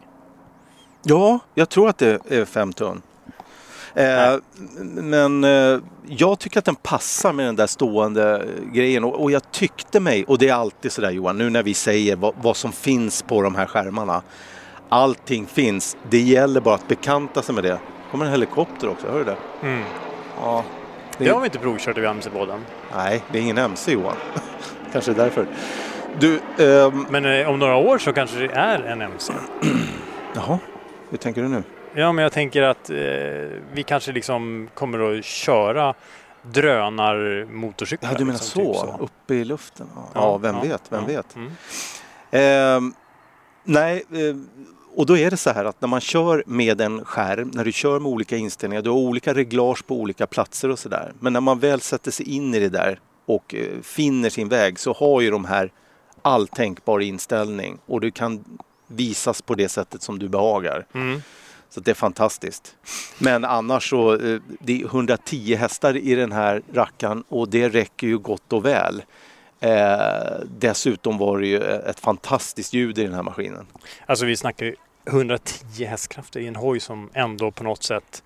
[1.07, 3.01] Ja, jag tror att det är 5 tum.
[3.93, 4.35] Eh,
[4.93, 9.51] men eh, jag tycker att den passar med den där stående grejen och, och, jag
[9.51, 12.71] tyckte mig, och det är alltid sådär Johan, nu när vi säger vad, vad som
[12.71, 14.21] finns på de här skärmarna.
[14.89, 17.79] Allting finns, det gäller bara att bekanta sig med det
[18.11, 19.37] kommer en helikopter också, hör du det?
[19.61, 19.83] Mm.
[20.41, 20.63] Ja,
[21.17, 22.65] det, det har vi inte provkört i MC-båden.
[22.95, 24.15] Nej, det är ingen MC Johan.
[24.91, 25.47] kanske därför.
[26.19, 27.07] Du, um...
[27.09, 29.33] Men eh, om några år så kanske det är en MC.
[30.35, 30.59] Jaha,
[31.09, 31.63] hur tänker du nu?
[31.95, 32.95] Ja, men jag tänker att eh,
[33.73, 35.93] vi kanske liksom kommer att köra
[36.41, 38.11] drönarmotorcyklar.
[38.11, 38.73] Ja, du menar liksom, så?
[38.73, 38.97] Typ så?
[39.03, 39.87] Uppe i luften?
[39.95, 41.07] Ja, ja vem ja, vet, vem ja.
[41.07, 41.35] vet.
[41.35, 41.51] Mm.
[42.31, 42.93] Eh,
[43.63, 44.35] nej, eh,
[44.95, 47.71] och då är det så här att när man kör med en skärm, när du
[47.71, 51.13] kör med olika inställningar, du har olika reglage på olika platser och sådär.
[51.19, 54.79] Men när man väl sätter sig in i det där och eh, finner sin väg
[54.79, 55.71] så har ju de här
[56.21, 58.43] all tänkbar inställning och du kan
[58.87, 60.85] visas på det sättet som du behagar.
[60.93, 61.21] Mm.
[61.69, 62.75] Så det är fantastiskt.
[63.17, 68.07] Men annars så, eh, det är 110 hästar i den här rackan och det räcker
[68.07, 69.03] ju gott och väl.
[69.59, 73.67] Eh, dessutom var det ju ett fantastiskt ljud i den här maskinen.
[74.05, 74.75] Alltså vi snackar ju
[75.07, 78.23] 110 hästkrafter i en hoj som ändå på något sätt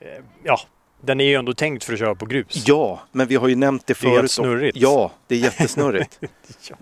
[0.00, 0.60] eh, ja,
[1.00, 2.64] den är ju ändå tänkt för att köra på grus.
[2.66, 4.14] Ja, men vi har ju nämnt det förut.
[4.14, 4.76] Det är snurrigt.
[4.76, 6.18] Ja, det är jättesnurrigt.
[6.70, 6.76] ja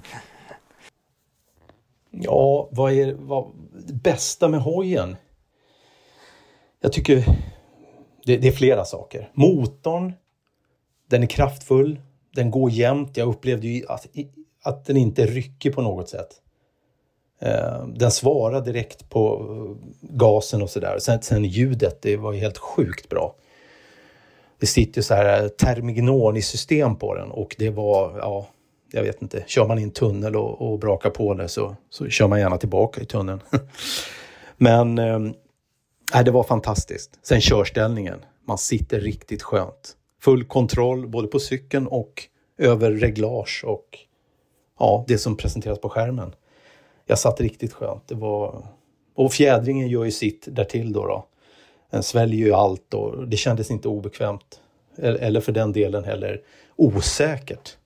[2.20, 3.46] ja, vad är vad,
[3.86, 5.16] det bästa med hojen?
[6.80, 7.24] Jag tycker
[8.24, 9.30] det, det, är flera saker.
[9.34, 10.12] Motorn,
[11.10, 12.00] den är kraftfull,
[12.34, 13.16] den går jämnt.
[13.16, 14.06] Jag upplevde ju att,
[14.62, 16.42] att den inte rycker på något sätt.
[17.40, 20.98] Eh, den svarar direkt på eh, gasen och sådär.
[20.98, 23.34] Sen, sen ljudet, det var ju helt sjukt bra.
[24.58, 28.46] Det sitter ju så här Termignoni-system på den och det var, ja,
[28.90, 29.44] jag vet inte.
[29.46, 32.58] Kör man i en tunnel och, och brakar på det så, så kör man gärna
[32.58, 33.40] tillbaka i tunneln.
[34.56, 37.18] Men eh, det var fantastiskt.
[37.22, 38.18] Sen körställningen.
[38.46, 39.96] Man sitter riktigt skönt.
[40.20, 42.22] Full kontroll både på cykeln och
[42.58, 43.98] över reglage och
[44.78, 46.32] ja, det som presenteras på skärmen
[47.06, 48.08] jag satt riktigt skönt.
[48.08, 48.66] Det var...
[49.14, 51.06] Och fjädringen gör ju sitt därtill då.
[51.06, 51.26] då.
[51.90, 54.60] Den sväljer ju allt och det kändes inte obekvämt.
[54.98, 56.40] Eller för den delen heller
[56.76, 57.76] osäkert.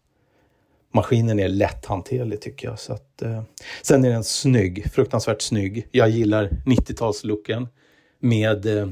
[0.93, 2.79] Maskinen är lätthanterlig tycker jag.
[2.79, 3.43] Så att, eh.
[3.83, 5.89] Sen är den snygg, fruktansvärt snygg.
[5.91, 7.69] Jag gillar 90-talslooken
[8.19, 8.89] med eh,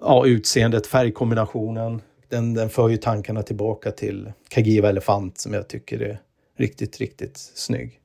[0.00, 2.02] ja, utseendet, färgkombinationen.
[2.28, 6.20] Den, den för ju tankarna tillbaka till Kagiva Elefant som jag tycker är
[6.56, 8.00] riktigt, riktigt snygg.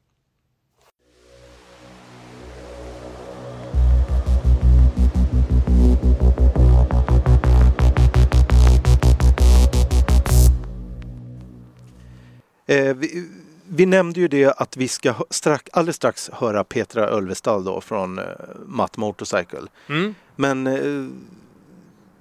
[12.75, 13.29] Vi,
[13.67, 18.19] vi, nämnde ju det att vi ska strax, alldeles strax höra Petra Ölvestad då från
[18.19, 18.25] eh,
[18.65, 19.67] Matt Motorcycle.
[19.89, 20.15] Mm.
[20.35, 21.11] Men eh,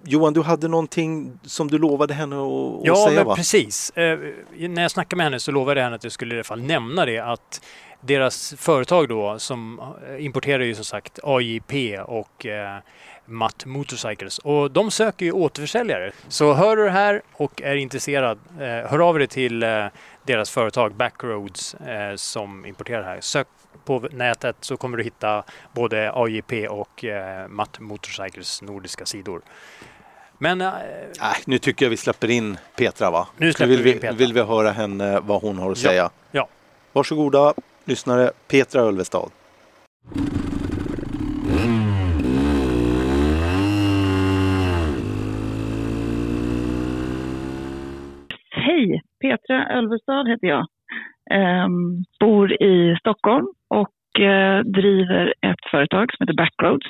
[0.04, 3.24] Johan, du hade någonting som du lovade henne att, ja, säga?
[3.26, 3.90] Ja, precis.
[3.90, 4.18] Eh,
[4.56, 6.62] när jag snackade med henne så lovade jag henne att jag skulle i alla fall
[6.62, 7.60] nämna det att
[8.00, 12.78] deras företag då som eh, importerar ju som sagt AJP och eh,
[13.28, 16.12] Matt Motorcycles och de söker ju återförsäljare.
[16.28, 19.86] Så hör du det här och är intresserad, eh, hör av dig till eh,
[20.22, 23.20] deras företag Backroads eh, som importerar här.
[23.20, 23.46] Sök
[23.84, 27.04] på nätet så kommer du hitta både AJP och
[27.48, 29.42] Matt Motorcycles nordiska sidor.
[30.38, 30.60] Men...
[30.60, 30.72] Äh,
[31.44, 33.28] nu tycker jag vi släpper in Petra va?
[33.36, 34.16] Nu släpper vill vi in Petra.
[34.16, 36.02] vill vi höra henne vad hon har att säga.
[36.02, 36.10] Ja.
[36.30, 36.48] ja.
[36.92, 39.30] Varsågoda lyssnare Petra Ölvestad.
[48.50, 49.02] Hej!
[49.20, 50.66] Petra Ölvestad heter jag.
[51.64, 56.86] Um, bor i Stockholm och uh, driver ett företag som heter Backroads.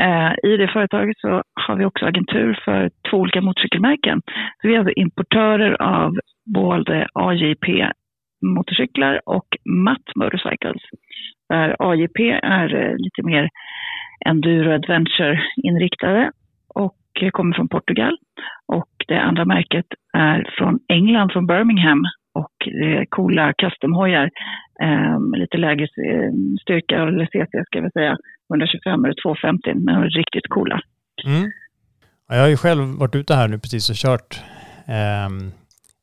[0.00, 4.22] Uh, I det företaget så har vi också agentur för två olika motorcykelmärken.
[4.62, 6.16] Så vi är alltså importörer av
[6.54, 7.92] både AJP
[8.42, 10.82] motorcyklar och Matt Motorcycles.
[11.48, 13.48] Där AJP är uh, lite mer
[14.26, 16.32] enduro adventure inriktade
[16.68, 16.94] och
[17.32, 18.18] kommer från Portugal.
[18.66, 24.30] Och det andra märket är från England, från Birmingham och Det är coola customhojar.
[24.82, 28.16] Um, lite lägre eh, styrka, eller CC ska vi säga.
[28.50, 30.80] 125 eller 250, men de är riktigt coola.
[31.26, 31.50] Mm.
[32.28, 34.40] Jag har ju själv varit ute här nu precis och kört
[34.86, 35.52] um,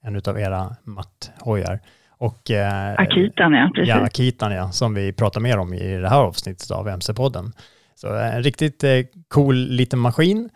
[0.05, 1.79] en av era matthojar.
[2.17, 3.89] Och, eh, Akitan ja, precis.
[3.89, 7.51] Ja, Akitan ja, som vi pratar mer om i det här avsnittet av MC-podden.
[7.95, 8.89] Så en riktigt eh,
[9.27, 10.49] cool liten maskin.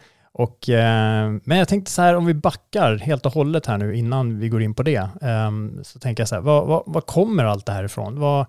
[0.43, 3.95] Och, eh, men jag tänkte så här, om vi backar helt och hållet här nu
[3.95, 5.51] innan vi går in på det, eh,
[5.83, 8.19] så tänker jag så här, vad, vad, vad kommer allt det här ifrån?
[8.19, 8.45] Vad,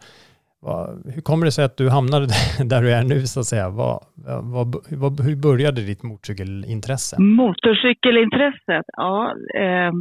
[1.14, 2.26] hur kommer det sig att du hamnade
[2.64, 3.68] där du är nu så att säga?
[3.68, 4.05] Vad,
[4.42, 7.20] vad, hur började ditt motorcykelintresse?
[7.20, 8.87] Motorcykelintresset?
[8.96, 9.92] Ja, eh,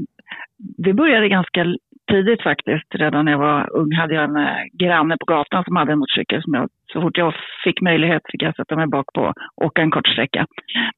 [0.57, 1.65] det började ganska
[2.09, 2.95] tidigt faktiskt.
[2.95, 5.99] Redan när jag var ung hade jag en eh, granne på gatan som hade en
[5.99, 6.43] motorcykel.
[6.43, 9.81] Som jag, så fort jag fick möjlighet fick jag sätta mig bak på och åka
[9.81, 10.45] en kort sträcka.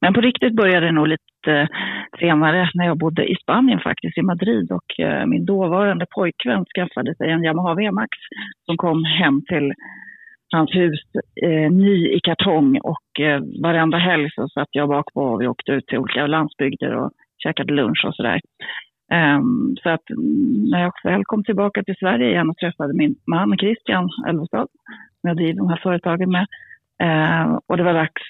[0.00, 1.66] Men på riktigt började det nog lite eh,
[2.18, 4.72] senare när jag bodde i Spanien faktiskt, i Madrid.
[4.72, 8.10] Och eh, min dåvarande pojkvän skaffade sig en Yamaha VMAX
[8.66, 9.72] som kom hem till
[10.52, 11.00] hans hus
[11.42, 15.46] eh, ny i kartong och eh, varenda helg så satt jag bak på och vi
[15.46, 17.10] åkte ut till olika landsbygder och
[17.42, 18.40] käkade lunch och sådär.
[19.12, 23.14] Um, så att mm, när jag väl kom tillbaka till Sverige igen och träffade min
[23.26, 24.68] man Christian Elvestad,
[25.20, 26.46] som jag driver de här företagen med,
[27.02, 28.22] uh, och det var dags,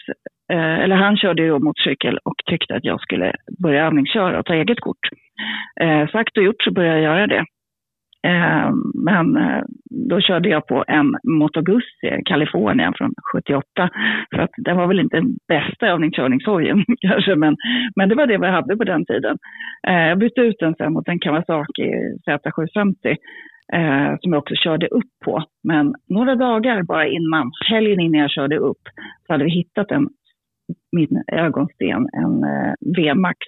[0.52, 4.54] uh, eller han körde ju motorcykel och tyckte att jag skulle börja övningsköra och ta
[4.54, 5.08] eget kort.
[5.82, 7.44] Uh, sagt och gjort så började jag göra det.
[8.26, 13.90] Eh, men eh, då körde jag på en Moto Guzzi, Kalifornien från 78.
[14.34, 17.56] Så att det var väl inte den bästa övningskörningshojen kanske, men,
[17.96, 19.38] men det var det vi hade på den tiden.
[19.88, 21.90] Eh, jag bytte ut den sen mot en Kawasaki
[22.26, 23.16] Z750
[23.72, 25.44] eh, som jag också körde upp på.
[25.64, 28.82] Men några dagar bara innan, helgen innan jag körde upp,
[29.26, 30.08] så hade vi hittat en
[30.92, 33.38] min ögonsten, en eh, VMAX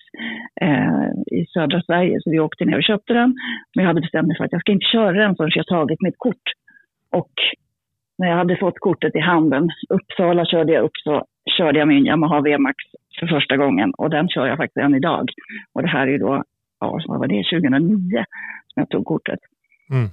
[0.60, 2.20] eh, i södra Sverige.
[2.20, 3.34] Så vi åkte ner och köpte den.
[3.74, 6.02] Men jag hade bestämt mig för att jag ska inte köra den förrän jag tagit
[6.02, 6.46] mitt kort.
[7.10, 7.32] Och
[8.18, 11.24] när jag hade fått kortet i handen, Uppsala körde jag upp, så
[11.58, 12.76] körde jag min Yamaha V-Max
[13.20, 13.92] för första gången.
[13.98, 15.28] Och den kör jag faktiskt än idag.
[15.72, 16.42] Och det här är då,
[16.80, 18.24] ja, vad var det, 2009
[18.68, 19.40] som jag tog kortet.
[19.90, 20.08] Mm.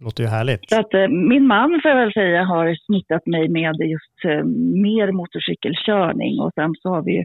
[0.00, 0.70] Låter ju härligt.
[0.70, 4.44] Så att, eh, min man får jag väl säga har smittat mig med just eh,
[4.86, 7.18] mer motorcykelkörning och sen så har vi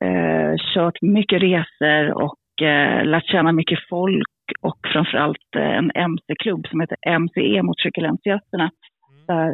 [0.00, 4.28] eh, kört mycket resor och eh, lärt känna mycket folk
[4.60, 8.70] och framförallt eh, en MC-klubb som heter MCE, Motorcykelentusiasterna.
[9.10, 9.26] Mm.
[9.26, 9.52] Där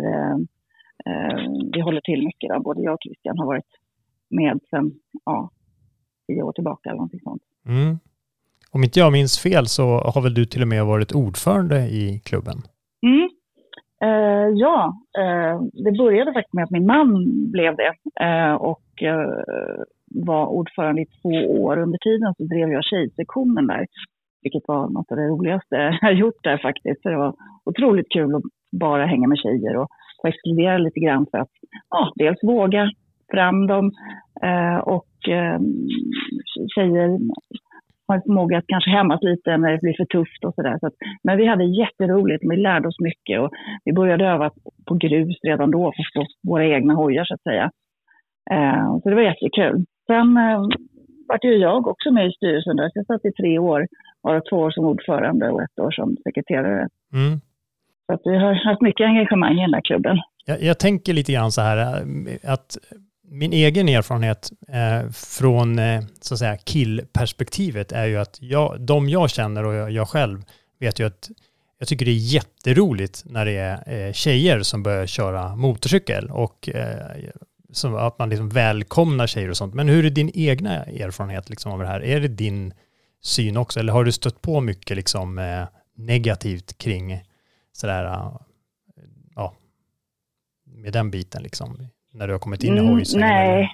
[1.73, 2.51] vi håller till mycket.
[2.51, 2.61] Då.
[2.61, 3.73] Både jag och Christian har varit
[4.31, 4.93] med sedan
[5.25, 5.51] ja,
[6.27, 7.43] tio år tillbaka eller någonting sånt.
[7.67, 7.99] Mm.
[8.71, 12.21] Om inte jag minns fel så har väl du till och med varit ordförande i
[12.25, 12.59] klubben?
[13.03, 13.29] Mm.
[14.03, 17.09] Eh, ja, eh, det började faktiskt med att min man
[17.51, 19.29] blev det eh, och eh,
[20.07, 21.79] var ordförande i två år.
[21.79, 23.87] Under tiden så drev jag tjejsektionen där,
[24.43, 27.03] vilket var något av det roligaste jag gjort där faktiskt.
[27.03, 29.89] Så det var otroligt kul att bara hänga med tjejer och
[30.23, 31.55] få exkludera lite grann för att
[31.91, 32.91] ja, dels våga
[33.33, 33.93] fram dem
[34.43, 35.61] eh, och eh,
[36.75, 37.19] tjejer
[38.09, 40.79] har en förmåga att kanske hämmas lite när det blir för tufft och sådär.
[40.81, 40.91] Så
[41.23, 43.51] men vi hade jätteroligt, vi lärde oss mycket och
[43.85, 44.51] vi började öva
[44.89, 47.71] på grus redan då, på våra egna hojar så att säga.
[48.51, 49.85] Eh, så det var jättekul.
[50.07, 50.61] Sen eh,
[51.29, 53.87] vart ju jag också med i styrelsen där, så jag satt i tre år,
[54.23, 56.89] varav två år som ordförande och ett år som sekreterare.
[57.13, 57.41] Mm.
[58.07, 60.17] Så att vi har haft mycket engagemang i den där klubben.
[60.47, 62.79] Jag, jag tänker lite grann så här eh, att
[63.31, 69.09] min egen erfarenhet eh, från eh, så att säga killperspektivet är ju att jag, de
[69.09, 70.43] jag känner och jag, jag, själv
[70.81, 71.31] vet ju att
[71.79, 76.69] jag tycker det är jätteroligt när det är eh, tjejer som börjar köra motorcykel och
[76.69, 77.17] eh,
[77.73, 79.75] som, att man liksom välkomnar tjejer och sånt.
[79.75, 82.05] Men hur är din egna erfarenhet liksom av det här?
[82.05, 82.75] Är det din
[83.23, 85.65] syn också eller har du stött på mycket liksom eh,
[85.97, 87.25] negativt kring
[87.73, 88.33] sådär, eh,
[89.35, 89.55] ja,
[90.67, 91.89] med den biten liksom?
[92.13, 93.29] När du har kommit in i mm, hojsvängen?
[93.29, 93.69] nej,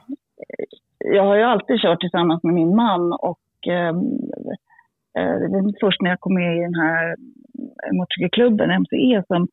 [0.98, 3.96] jag har ju alltid kört tillsammans med min man och ehm,
[5.18, 7.16] eh, det var först när jag kom med i den här
[7.92, 9.48] motorcykelklubben, MCE, som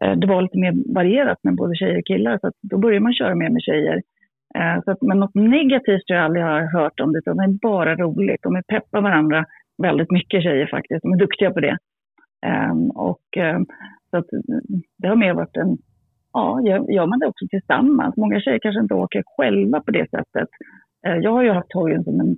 [0.00, 2.38] eh, det var lite mer varierat med både tjejer och killar.
[2.38, 4.02] Så då började man köra mer med tjejer.
[4.54, 7.44] Eh, så att, men något negativt tror jag aldrig har hört om det, utan det
[7.44, 8.42] är bara roligt.
[8.42, 9.44] De peppar varandra
[9.82, 11.02] väldigt mycket tjejer faktiskt.
[11.02, 11.78] De är duktiga på det.
[12.46, 13.66] Um, och, um,
[14.10, 14.26] så att,
[14.98, 15.78] det har mer varit en
[16.32, 18.16] ja, gör man det också tillsammans.
[18.16, 20.48] Många tjejer kanske inte åker själva på det sättet.
[21.06, 22.36] Eh, jag har ju haft hojen som en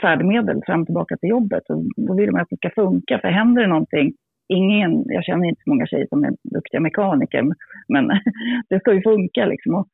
[0.00, 1.62] färdmedel fram och tillbaka till jobbet.
[1.68, 4.12] Och då vill man att det ska funka, för händer det någonting,
[4.48, 7.42] ingen, jag känner inte så många tjejer som är duktiga mekaniker,
[7.88, 8.08] men
[8.68, 9.74] det ska ju funka liksom.
[9.74, 9.86] Och,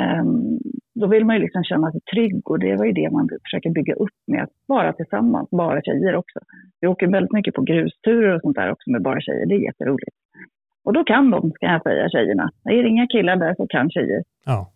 [0.00, 0.58] um,
[0.94, 3.70] då vill man ju liksom känna sig trygg och det var ju det man försöker
[3.70, 6.38] bygga upp med att vara tillsammans, bara tjejer också.
[6.80, 9.46] Vi åker väldigt mycket på grusturer och sånt där också med bara tjejer.
[9.46, 10.16] Det är jätteroligt.
[10.84, 12.50] Och då kan de, ska jag säga, tjejerna.
[12.64, 14.22] Är det inga killar där så kan tjejer.
[14.44, 14.70] Ja.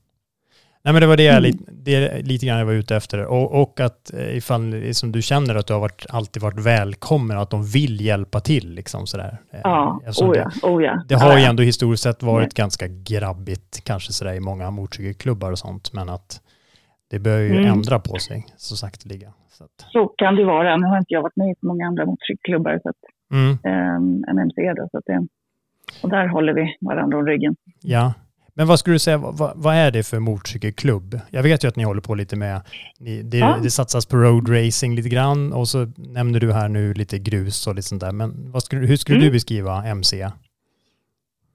[0.82, 1.56] Nej, men det var det, jag, mm.
[1.84, 3.26] det lite grann jag var ute efter.
[3.26, 7.38] Och, och att eh, ifall som du känner att du har varit, alltid varit välkommen,
[7.38, 8.70] att de vill hjälpa till.
[8.74, 9.38] Liksom sådär.
[9.52, 11.02] Eh, ja, oh ja, det, oh ja.
[11.08, 12.62] det har ju ändå historiskt sett varit ja.
[12.62, 16.40] ganska grabbigt, kanske sådär i många motorcykelklubbar och sånt, men att
[17.10, 17.72] det börjar ju mm.
[17.72, 19.32] ändra på sig så sakteliga.
[19.48, 19.86] Så, att...
[19.92, 20.76] så kan det vara.
[20.76, 23.50] Nu har inte jag varit med i så många andra motorcykelklubbar så att, mm.
[23.50, 25.26] um, än MC då, så att det,
[26.02, 27.56] och där håller vi varandra om ryggen.
[27.82, 28.12] Ja,
[28.58, 31.20] men vad skulle du säga, vad, vad, är det för motorcykelklubb?
[31.30, 32.60] Jag vet ju att ni håller på lite med,
[33.00, 33.58] ni, det, ja.
[33.62, 37.74] det satsas på roadracing lite grann och så nämner du här nu lite grus och
[37.74, 38.12] lite sånt där.
[38.12, 39.26] Men skulle, hur skulle mm.
[39.26, 40.26] du beskriva MC?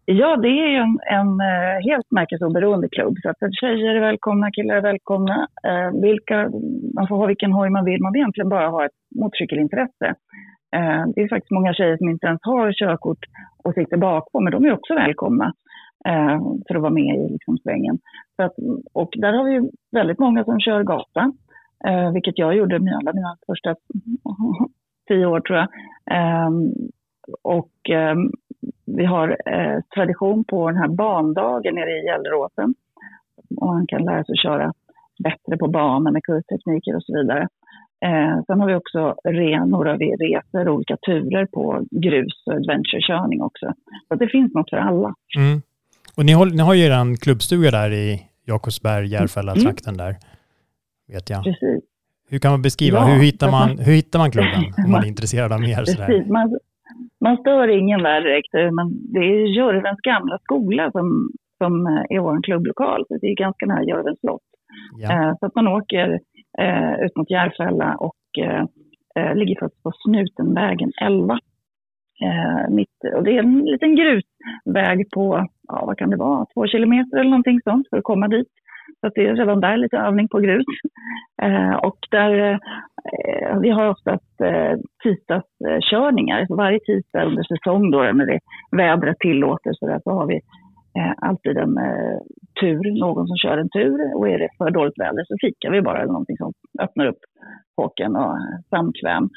[0.06, 3.16] Ja, det är ju en, en uh, helt märkesoberoende klubb.
[3.22, 5.48] Så att tjejer är välkomna, killar är välkomna.
[5.68, 6.38] Uh, vilka,
[6.96, 8.02] man får ha vilken hoj man vill.
[8.02, 10.16] Man vill egentligen bara ha ett motorcykelintresse.
[10.74, 13.26] Eh, det är faktiskt många tjejer som inte ens har körkort
[13.64, 15.54] och sitter bakpå, men de är också välkomna
[16.06, 18.00] eh, för att vara med i liksom, svängen.
[18.36, 18.54] Så att,
[18.94, 21.32] och där har vi väldigt många som kör gata,
[21.88, 23.76] eh, vilket jag gjorde med alla mina första
[25.08, 25.68] tio år tror jag.
[26.12, 26.72] Ehm,
[27.42, 28.32] och ehm,
[28.86, 29.38] vi har
[29.96, 32.74] tradition på den här bandagen nere i Gelleråsen.
[33.60, 34.74] Och man kan lära sig att köra
[35.24, 37.48] bättre på banan med kurstekniker och så vidare.
[38.04, 43.74] Eh, sen har vi också re, några resor, olika turer på grus och adventurekörning också.
[44.08, 45.16] Så det finns något för alla.
[45.38, 45.62] Mm.
[46.18, 50.16] Och ni, håller, ni har ju er klubbstuga där i Jakobsberg, Järfälla-trakten där,
[51.14, 51.44] vet jag.
[51.44, 51.84] Precis.
[52.30, 55.08] Hur kan man beskriva, ja, hur, hittar man, hur hittar man klubben om man är
[55.14, 55.78] intresserad av mer?
[55.78, 56.60] Precis, man,
[57.20, 61.74] man stör ingen där direkt, men det är Jörvens gamla skola som, som
[62.10, 64.42] är vår klubblokal, så det är ganska nära Jörvens slott.
[64.98, 65.12] Ja.
[65.12, 66.20] Eh, så att man åker
[66.60, 68.66] eh, ut mot Järfälla och eh,
[69.16, 71.40] eh ligger faktiskt på Snutenvägen 11
[72.22, 76.68] Eh, mitt, och det är en liten grusväg på, ja vad kan det vara, två
[76.68, 78.48] kilometer eller någonting sånt för att komma dit.
[79.02, 80.66] Så det är redan där lite övning på grus.
[81.42, 82.60] Eh, och där,
[83.14, 86.46] eh, vi har oftast eh, tisdagskörningar.
[86.46, 88.40] Så varje tisdag under säsong då när det
[88.72, 90.42] vädret tillåter så, där, så har vi
[90.98, 92.20] Eh, alltid en eh,
[92.62, 94.16] tur, någon som kör en tur.
[94.16, 97.20] Och är det för dåligt väder så fikar vi bara eller någonting som öppnar upp
[97.76, 99.30] kåken och eh, samkväm.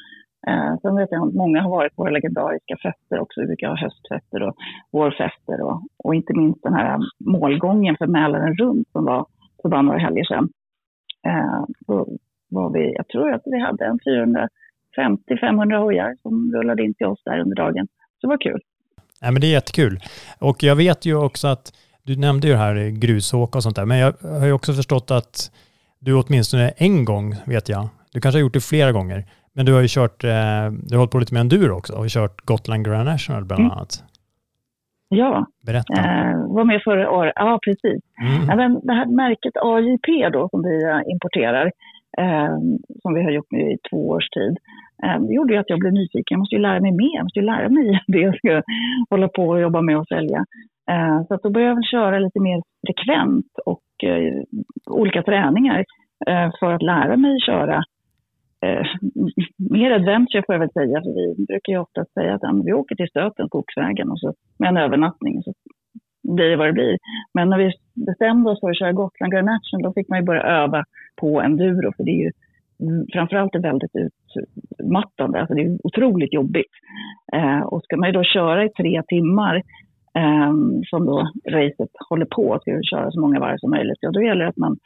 [0.47, 3.41] Eh, sen vet jag att många har varit på våra legendariska fester också.
[3.41, 4.55] Vi brukar ha höstfester och
[4.91, 9.25] vårfester och, och inte minst den här målgången för Mälaren runt som var
[9.61, 10.49] för bara några helger sedan.
[11.27, 12.07] Eh, då
[12.49, 17.23] var vi, jag tror att vi hade en 450-500 hojar som rullade in till oss
[17.25, 17.87] där under dagen.
[17.87, 18.61] Så det var kul.
[19.21, 19.99] Ja, men det är jättekul.
[20.39, 23.85] Och jag vet ju också att du nämnde ju det här grusåka och sånt där,
[23.85, 25.51] men jag har ju också förstått att
[25.99, 29.73] du åtminstone en gång, vet jag, du kanske har gjort det flera gånger, men du
[29.73, 30.29] har ju kört, eh,
[30.71, 33.71] du har hållit på lite med enduro också och kört Gotland Grand National bland mm.
[33.71, 34.03] annat.
[35.09, 35.93] Ja, Berätta.
[35.93, 37.33] Eh, var med förra året.
[37.35, 38.01] Ja, precis.
[38.21, 38.49] Mm.
[38.49, 40.75] Även det här märket AJP då som vi
[41.11, 41.71] importerar,
[42.21, 42.57] eh,
[43.01, 44.57] som vi har gjort nu i två års tid,
[45.03, 46.35] eh, det gjorde ju att jag blev nyfiken.
[46.35, 47.15] Jag måste ju lära mig mer.
[47.15, 48.61] Jag måste ju lära mig det jag ska
[49.09, 50.45] hålla på och jobba med och sälja.
[50.91, 54.43] Eh, så att då började jag väl köra lite mer frekvent och eh,
[54.85, 55.85] olika träningar
[56.27, 57.83] eh, för att lära mig köra
[58.65, 58.85] eh,
[59.71, 61.01] mer adventure får jag väl säga.
[61.01, 64.33] För vi brukar ju ofta säga att ja, vi åker till Stöten, Skogsvägen, och så,
[64.59, 65.43] med en övernattning.
[65.43, 65.53] Så
[66.35, 66.97] blir vad det blir.
[67.33, 67.71] Men när vi
[68.05, 70.83] bestämde oss för att köra Gotland Grand National, då fick man ju börja öva
[71.21, 71.93] på enduro.
[71.97, 72.31] För det är ju
[73.13, 75.39] framförallt är väldigt utmattande.
[75.39, 76.71] Alltså det är otroligt jobbigt.
[77.33, 79.55] Eh, och ska man ju då köra i tre timmar,
[80.15, 80.53] eh,
[80.89, 84.43] som då racet håller på, ska köra så många varv som möjligt, ja, då gäller
[84.43, 84.77] det att man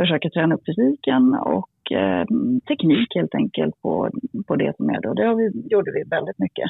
[0.00, 2.24] försöker träna upp fysiken och eh,
[2.68, 4.10] teknik helt enkelt på,
[4.46, 5.08] på det som är det.
[5.08, 6.68] har det vi, gjorde vi väldigt mycket.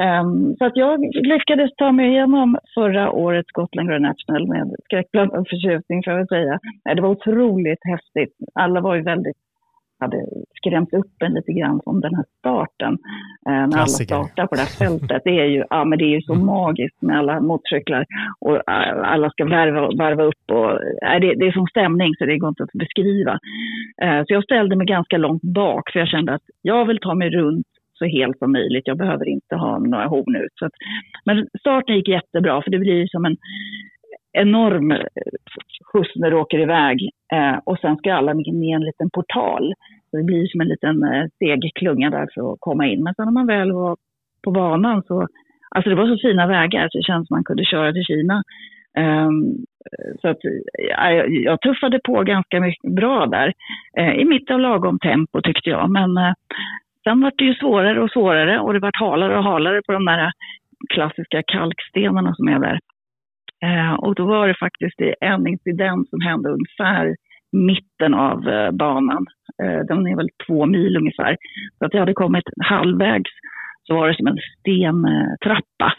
[0.00, 5.48] Um, så att jag lyckades ta mig igenom förra årets Gotland Grand National med skräckblandad
[5.48, 6.58] förtjusning får jag väl säga.
[6.94, 8.36] Det var otroligt häftigt.
[8.54, 9.36] Alla var ju väldigt
[9.98, 12.98] hade skrämt upp en lite grann från den här starten.
[13.48, 15.22] Eh, när alla startar på det här fältet.
[15.24, 16.46] Det är ju, ja, men det är ju så mm.
[16.46, 18.06] magiskt med alla motorcyklar
[18.40, 18.62] och uh,
[19.12, 20.44] alla ska varva, varva upp.
[20.50, 23.32] Och, uh, det, det är sån stämning så det går inte att beskriva.
[24.04, 27.14] Uh, så jag ställde mig ganska långt bak för jag kände att jag vill ta
[27.14, 27.66] mig runt
[27.98, 28.86] så helt som möjligt.
[28.86, 30.52] Jag behöver inte ha några horn ut.
[30.54, 30.72] Så att,
[31.24, 33.36] men starten gick jättebra för det blir som en
[34.32, 34.92] enorm
[35.92, 37.10] skjuts när du åker iväg.
[37.32, 39.74] Eh, och sen ska alla in i en liten portal.
[40.10, 43.02] Så det blir som en liten eh, stegklunga där för att komma in.
[43.02, 43.96] Men sen när man väl var
[44.44, 45.28] på banan så,
[45.70, 48.42] alltså det var så fina vägar så det känns som man kunde köra till Kina.
[48.98, 49.64] Um,
[50.20, 50.38] så att,
[50.88, 53.52] jag, jag tuffade på ganska mycket bra där.
[54.00, 55.90] Uh, I mitt av lagom tempo tyckte jag.
[55.90, 56.32] Men eh,
[57.06, 60.04] sen var det ju svårare och svårare och det vart halare och halare på de
[60.04, 60.32] där
[60.94, 62.78] klassiska kalkstenarna som är där.
[63.64, 67.16] Eh, och då var det faktiskt en incident som hände ungefär
[67.52, 69.26] mitten av eh, banan.
[69.62, 71.36] Eh, den är väl två mil ungefär.
[71.78, 73.30] Så att jag hade kommit halvvägs
[73.86, 75.92] så var det som en stentrappa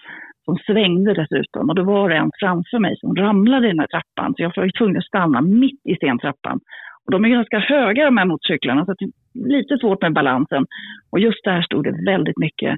[0.46, 1.70] som svängde dessutom.
[1.70, 4.34] Och då var det en framför mig som ramlade i den här trappan.
[4.34, 6.60] Så jag var tvungen att stanna mitt i stentrappan.
[7.08, 10.66] Och de är ganska höga de här motorcyklarna så det är lite svårt med balansen.
[11.12, 12.78] Och just där stod det väldigt mycket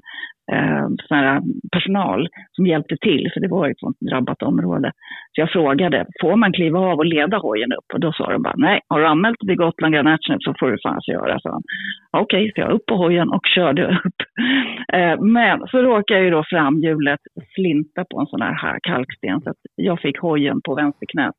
[0.52, 4.92] eh, sån personal som hjälpte till, för det var ju ett sånt drabbat område.
[5.32, 7.94] Så jag frågade, får man kliva av och leda hojen upp?
[7.94, 10.54] Och då sa de bara, nej, har du anmält dig till Gotland Grand National så
[10.60, 11.60] får du fan så göra, sa
[12.10, 14.20] Okej, okay, så jag upp på hojen och körde upp.
[14.92, 17.20] Eh, men så råkade jag ju då framhjulet
[17.54, 21.34] slinta på en sån här kalksten, så att jag fick hojen på vänsterknät.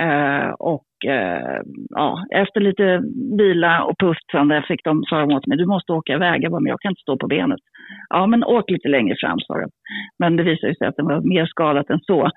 [0.00, 3.02] Eh, och Eh, ja, efter lite
[3.38, 6.44] vila och pustande fick de, sa de åt mig, du måste åka iväg.
[6.44, 7.60] Jag bara, men jag kan inte stå på benet.
[8.08, 9.70] Ja, men åk lite längre fram, sa de.
[10.18, 12.30] Men det visade sig att det var mer skadat än så.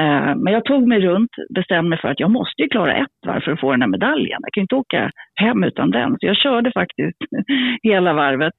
[0.00, 3.26] Eh, men jag tog mig runt, bestämde mig för att jag måste ju klara ett
[3.26, 4.38] varv för att få den här medaljen.
[4.42, 6.10] Jag kan inte åka hem utan den.
[6.10, 7.18] Så jag körde faktiskt
[7.82, 8.52] hela varvet.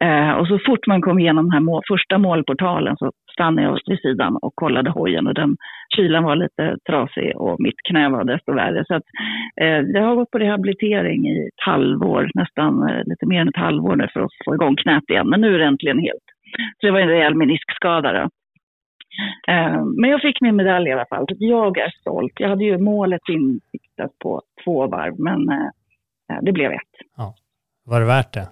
[0.00, 4.00] Eh, och så fort man kom igenom den här första målportalen så stannade jag vid
[4.00, 5.56] sidan och kollade hojen och den
[5.96, 8.84] kylan var lite trasig och mitt knä var desto värre.
[8.86, 9.02] Så att,
[9.60, 12.72] eh, jag har gått på rehabilitering i ett halvår, nästan
[13.04, 15.28] lite mer än ett halvår nu för att få igång knät igen.
[15.28, 16.26] Men nu är det äntligen helt.
[16.80, 18.28] Så det var en rejäl meniskskada då.
[19.48, 21.26] Eh, men jag fick min medalj i alla fall.
[21.38, 22.32] Jag är stolt.
[22.36, 26.94] Jag hade ju målet insiktat på två varv, men eh, det blev ett.
[27.16, 27.34] Ja.
[27.84, 28.48] Var det värt det?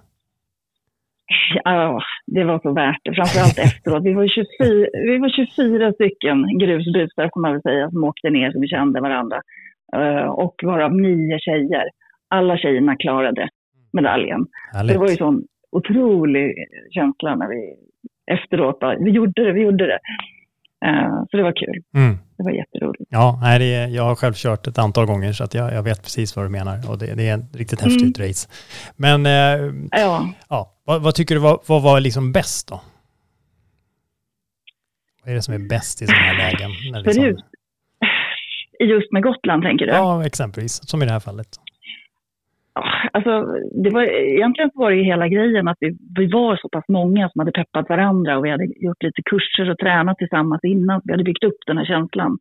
[1.63, 3.15] Ja, det var så värt det.
[3.15, 4.03] Framförallt efteråt.
[4.03, 8.51] Vi var 24, vi var 24 stycken grusbusar, får man väl säga, som åkte ner
[8.51, 9.41] som vi kände varandra.
[10.27, 11.89] Och varav nio tjejer.
[12.27, 13.49] Alla tjejerna klarade
[13.93, 14.45] medaljen.
[14.87, 16.55] Det var ju sån otrolig
[16.91, 17.75] känsla när vi
[18.31, 19.99] efteråt vi gjorde det, vi gjorde det.
[20.85, 21.83] Uh, så det var kul.
[21.95, 22.17] Mm.
[22.37, 23.09] Det var jätteroligt.
[23.09, 25.83] Ja, nej, det är, jag har själv kört ett antal gånger så att jag, jag
[25.83, 28.29] vet precis vad du menar och det, det är ett riktigt häftigt mm.
[28.29, 28.49] race.
[28.95, 30.29] Men eh, ja.
[30.49, 32.81] ja, vad, vad, tycker du var, vad var liksom bäst då?
[35.23, 36.71] Vad är det som är bäst i sådana här lägen?
[37.03, 37.23] Liksom...
[38.79, 39.91] Just med Gotland tänker du?
[39.91, 41.47] Ja, exempelvis, som i det här fallet.
[43.13, 43.45] Alltså,
[43.83, 47.29] det var, egentligen var det ju hela grejen att vi, vi var så pass många
[47.29, 51.01] som hade peppat varandra och vi hade gjort lite kurser och tränat tillsammans innan.
[51.03, 52.37] Vi hade byggt upp den här känslan.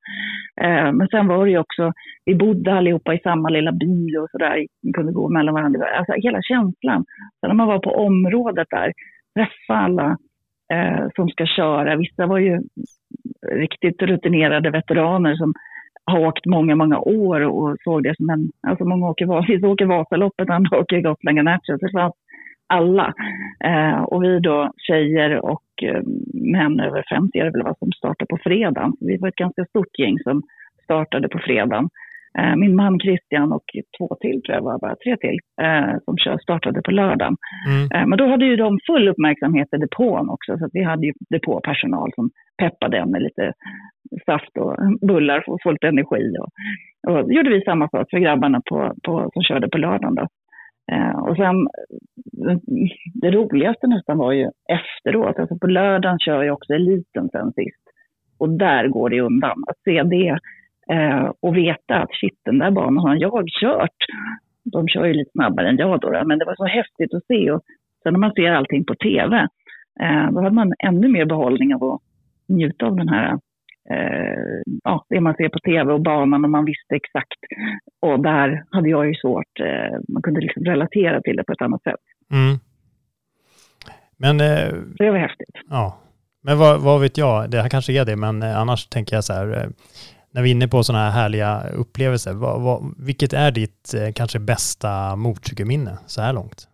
[0.61, 1.93] Eh, men sen var det ju också,
[2.25, 5.87] vi bodde allihopa i samma lilla by och sådär, vi kunde gå mellan varandra.
[5.99, 7.05] Alltså hela känslan.
[7.41, 8.93] Sen när man var på området där,
[9.35, 10.17] träffa alla
[10.73, 11.97] eh, som ska köra.
[11.97, 12.61] Vissa var ju
[13.53, 15.55] riktigt rutinerade veteraner som
[16.11, 18.51] har åkt många, många år och såg det som en...
[18.67, 21.79] Alltså många åker, vissa åker Vasaloppet, andra åker Gotland Natural.
[21.79, 22.15] Det fanns
[22.69, 23.15] alla.
[23.65, 26.03] Eh, och vi då, tjejer och eh,
[26.35, 28.93] män över 50 är det väl vad som startar på fredagen.
[29.01, 30.43] Vi var ett ganska stort gäng som
[30.85, 31.89] startade på fredagen.
[32.39, 33.65] Eh, min man Christian och
[33.99, 37.37] två till, tror jag var, bara tre till, eh, som startade på lördagen.
[37.69, 37.83] Mm.
[37.95, 41.13] Eh, men då hade ju de full uppmärksamhet i depån också, så vi hade ju
[41.31, 43.53] depåpersonal som peppade med lite
[44.27, 44.77] saft och
[45.09, 46.35] bullar få lite energi.
[46.41, 46.51] Och,
[47.13, 50.15] och gjorde vi samma sak för grabbarna på, på, som körde på lördagen.
[50.15, 50.27] Då.
[51.29, 51.69] och sen,
[53.15, 57.85] det roligaste nästan var ju efteråt, alltså på lördagen kör jag också eliten sen sist.
[58.39, 59.65] Och där går det undan.
[59.67, 60.39] Att se det
[60.93, 63.97] Eh, och veta att shit, den där banan har jag kört.
[64.65, 67.51] De kör ju lite snabbare än jag då, men det var så häftigt att se.
[67.51, 67.63] Och
[68.03, 69.37] sen när man ser allting på tv,
[70.01, 72.01] eh, då hade man ännu mer behållning av att
[72.49, 73.39] njuta av den här
[73.91, 77.39] eh, ja, det man ser på tv och banan och man visste exakt.
[78.01, 81.63] Och där hade jag ju svårt, eh, man kunde liksom relatera till det på ett
[81.63, 82.05] annat sätt.
[82.33, 82.59] Mm.
[84.17, 85.57] Men, eh, det var häftigt.
[85.71, 85.99] Ja,
[86.43, 89.25] men vad, vad, vet jag, det här kanske är det, men eh, annars tänker jag
[89.25, 89.69] så här, eh,
[90.35, 94.13] när vi är inne på sådana här härliga upplevelser, vad, vad, vilket är ditt eh,
[94.15, 96.69] kanske bästa motorcykelminne så här långt?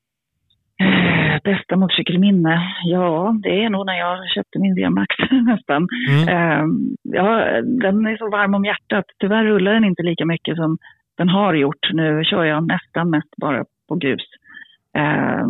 [1.45, 2.63] Bästa motorcykelminne?
[2.85, 5.89] Ja, det är nog när jag köpte min VMAX nästan.
[6.11, 6.29] Mm.
[6.29, 6.65] Eh,
[7.03, 9.05] ja, den är så varm om hjärtat.
[9.21, 10.79] Tyvärr rullar den inte lika mycket som
[11.19, 11.93] den har gjort.
[11.93, 14.23] Nu kör jag nästan mest bara på grus.
[14.97, 15.45] Eh,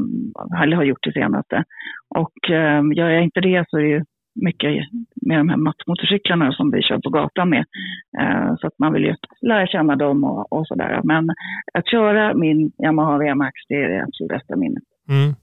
[0.63, 1.65] eller har gjort det senaste.
[2.09, 4.70] Och eh, gör jag inte det så är det ju mycket
[5.26, 7.64] med de här mattmotorcyklarna som vi kör på gatan med.
[8.20, 11.01] Eh, så att man vill ju lära känna dem och, och sådär.
[11.05, 11.30] Men
[11.74, 14.82] att köra min Yamaha VMAX, det är det absolut bästa minnet.
[15.09, 15.35] Mm.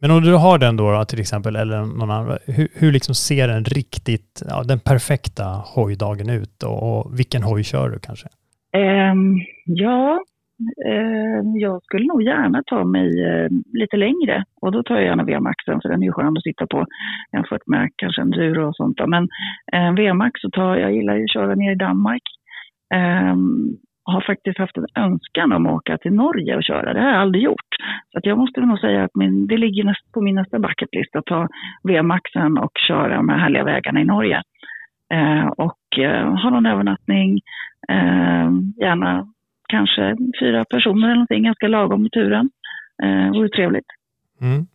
[0.00, 3.48] Men om du har den då till exempel, eller någon annan, hur, hur liksom ser
[3.48, 8.28] den riktigt, ja, den perfekta hojdagen ut och, och vilken hoj kör du kanske?
[8.76, 10.20] Um, ja,
[10.86, 15.24] Eh, jag skulle nog gärna ta mig eh, lite längre och då tar jag gärna
[15.24, 16.86] VMAXen för den är ju skön att sitta på
[17.32, 18.96] jämfört med kanske en Duro och sånt.
[18.96, 19.06] Då.
[19.06, 19.28] Men
[19.72, 22.22] eh, VMAX så tar jag gillar ju att köra ner i Danmark.
[22.94, 23.36] Eh,
[24.04, 26.92] har faktiskt haft en önskan om att åka till Norge och köra.
[26.92, 27.70] Det har jag aldrig gjort.
[28.12, 31.16] Så att jag måste nog säga att min, det ligger näst, på min nästa bucketlist
[31.16, 31.48] att ta
[31.82, 34.42] VMAXen och köra de här härliga vägarna i Norge.
[35.14, 37.40] Eh, och eh, ha någon övernattning,
[37.88, 38.50] eh,
[38.80, 39.28] gärna
[39.76, 42.50] kanske fyra personer eller någonting, ganska lagom i turen.
[43.02, 43.90] Eh, vore trevligt.
[44.40, 44.66] Mm.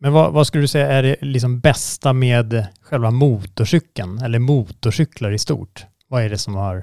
[0.00, 5.30] Men vad, vad, skulle du säga är det liksom bästa med själva motorcykeln eller motorcyklar
[5.30, 5.86] i stort?
[6.08, 6.76] Vad är det som har,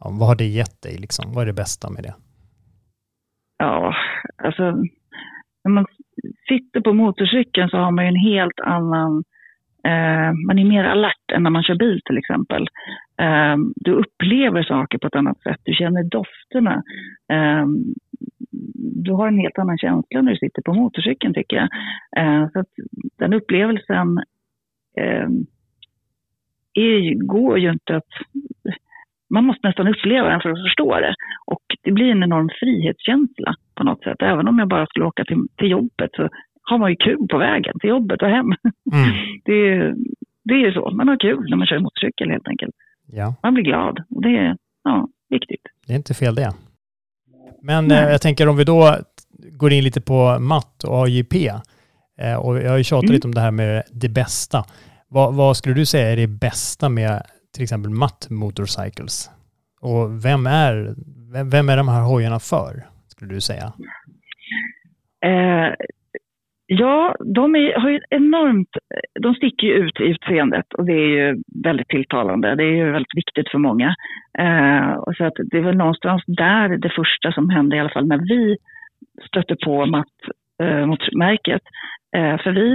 [0.00, 1.32] ja, vad har det gett dig liksom?
[1.34, 2.14] Vad är det bästa med det?
[3.58, 3.94] Ja,
[4.44, 4.62] alltså
[5.64, 5.86] när man
[6.48, 9.24] sitter på motorcykeln så har man ju en helt annan
[9.84, 12.66] Eh, man är mer alert än när man kör bil till exempel.
[13.20, 16.82] Eh, du upplever saker på ett annat sätt, du känner dofterna.
[17.32, 17.66] Eh,
[19.02, 21.68] du har en helt annan känsla när du sitter på motorcykeln tycker jag.
[22.16, 22.68] Eh, så att
[23.18, 24.18] den upplevelsen
[24.96, 25.28] eh,
[26.74, 28.08] är, går ju inte att...
[29.32, 31.14] Man måste nästan uppleva den för att förstå det.
[31.46, 34.22] Och det blir en enorm frihetskänsla på något sätt.
[34.22, 36.28] Även om jag bara skulle åka till, till jobbet så
[36.70, 38.46] har man ju kul på vägen till jobbet och hem.
[38.46, 39.10] Mm.
[39.44, 39.60] Det,
[40.44, 42.74] det är så, man har kul när man kör motorcykel helt enkelt.
[43.06, 43.34] Ja.
[43.42, 45.62] Man blir glad och det är ja, viktigt.
[45.86, 46.52] Det är inte fel det.
[47.62, 48.96] Men eh, jag tänker om vi då
[49.52, 51.50] går in lite på matt och AJP.
[52.18, 53.14] Eh, och jag har ju tjatat mm.
[53.14, 54.64] lite om det här med det bästa.
[55.08, 57.22] Vad, vad, skulle du säga är det bästa med
[57.54, 59.30] till exempel matt motorcycles?
[59.80, 60.94] Och vem är,
[61.32, 63.72] vem, vem är de här hojarna för, skulle du säga?
[65.24, 65.74] Eh,
[66.72, 68.68] Ja, de är, har ju enormt,
[69.20, 72.54] de sticker ju ut i utseendet och det är ju väldigt tilltalande.
[72.54, 73.94] Det är ju väldigt viktigt för många.
[74.38, 77.90] Eh, och så att det är väl någonstans där det första som hände, i alla
[77.90, 78.56] fall när vi
[79.26, 80.10] stötte på Mats
[80.60, 81.00] Eh, mot
[82.16, 82.68] eh, för vi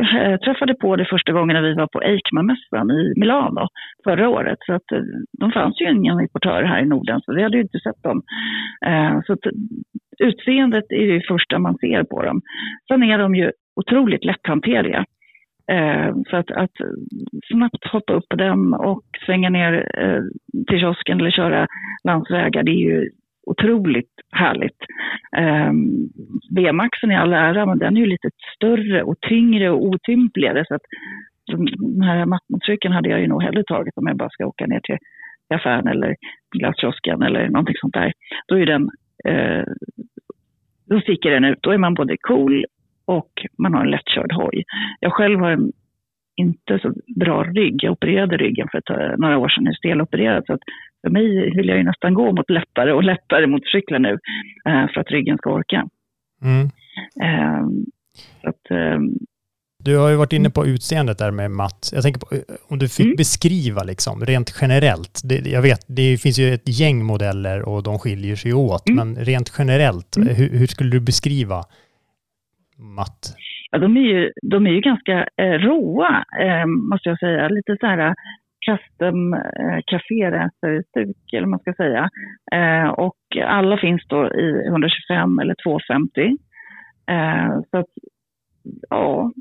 [0.00, 3.68] eh, träffade på det första gången när vi var på EICMA-mässan i Milano
[4.04, 4.58] förra året.
[4.66, 5.02] Så att eh,
[5.40, 8.22] de fanns ju ingen importör här i Norden, så vi hade ju inte sett dem.
[8.86, 9.44] Eh, så att
[10.18, 12.40] utseendet är det första man ser på dem.
[12.88, 15.04] Sen är de ju otroligt lätthanterliga.
[15.70, 16.76] Eh, så att, att,
[17.52, 20.22] snabbt hoppa upp på dem och svänga ner eh,
[20.68, 21.66] till kiosken eller köra
[22.04, 23.10] landsvägar, det är ju
[23.46, 24.78] otroligt härligt.
[25.36, 25.72] Eh,
[26.50, 30.64] B-maxen i all ära, men den är ju lite större och tyngre och otympligare.
[30.68, 30.82] Så att
[31.46, 34.80] den här mattmottrycken hade jag ju nog hellre tagit om jag bara ska åka ner
[34.80, 34.98] till
[35.54, 36.16] affären eller
[36.50, 38.12] glasskiosken eller någonting sånt där.
[38.48, 38.90] Då är den
[39.24, 39.64] eh,
[40.86, 41.58] då sticker den ut.
[41.62, 42.64] Då är man både cool
[43.04, 44.64] och man har en lättkörd hoj.
[45.00, 45.72] Jag själv har en
[46.36, 47.78] inte så bra rygg.
[47.82, 50.46] Jag opererade ryggen för ett, några år sedan, är stelopererad.
[50.46, 50.60] Så att
[51.02, 54.18] för mig vill jag ju nästan gå mot lättare och lättare motorcyklar nu
[54.68, 55.88] eh, för att ryggen ska orka.
[56.42, 56.70] Mm.
[57.22, 57.64] Eh,
[58.42, 58.98] att, eh,
[59.84, 61.90] du har ju varit inne på utseendet där med matt.
[61.94, 62.26] Jag tänker på
[62.68, 63.16] om du fick mm.
[63.16, 65.20] beskriva liksom rent generellt.
[65.24, 68.96] Det, jag vet, det finns ju ett gäng modeller och de skiljer sig åt, mm.
[68.96, 70.34] men rent generellt, mm.
[70.34, 71.64] hur, hur, skulle du beskriva
[72.76, 73.34] matt?
[73.70, 77.48] Ja, de är ju, de är ju ganska eh, råa, eh, måste jag säga.
[77.48, 78.14] Lite så här eh,
[78.66, 82.08] custom eh, kaféracerstuk, eller vad man ska säga.
[82.52, 86.36] Eh, och alla finns då i 125 eller 250.
[87.10, 87.90] Eh, så att
[88.90, 89.32] ja,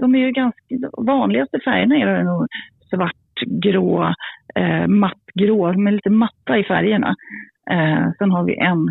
[0.00, 0.60] de är ju ganska,
[0.98, 2.46] vanligaste färgerna är nog
[2.90, 4.14] svart, grå,
[4.54, 7.14] eh, mattgrå, med lite matta i färgerna.
[7.70, 8.88] Eh, sen har vi en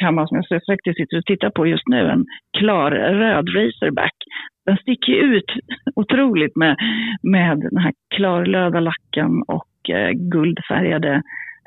[0.00, 2.26] hemma som jag faktiskt sitter och tittar på just nu, en
[2.58, 4.14] klar röd racerback.
[4.66, 5.50] Den sticker ut
[5.94, 6.76] otroligt med,
[7.22, 11.22] med den här klarlöda lacken och eh, guldfärgade,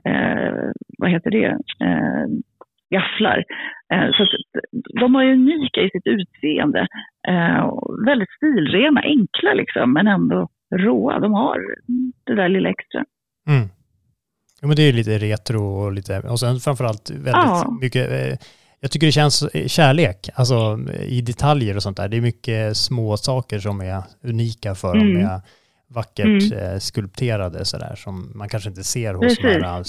[0.05, 1.45] eh, vad heter det,
[1.85, 2.25] eh,
[2.93, 3.43] gafflar.
[3.93, 4.25] Eh, så
[4.99, 6.87] de är unika i sitt utseende.
[7.27, 7.71] Eh,
[8.05, 11.19] väldigt stilrena, enkla liksom, men ändå råa.
[11.19, 11.59] De har
[12.25, 13.03] det där lilla extra.
[13.47, 13.67] Mm.
[14.63, 17.77] Ja, men det är lite retro och lite, och sen framförallt väldigt ja.
[17.81, 18.37] mycket, eh,
[18.79, 22.09] jag tycker det känns kärlek, alltså i detaljer och sånt där.
[22.09, 25.13] Det är mycket små saker som är unika för mm.
[25.13, 25.41] dem, är
[25.87, 26.79] vackert mm.
[26.79, 29.83] skulpterade sådär, som man kanske inte ser hos de här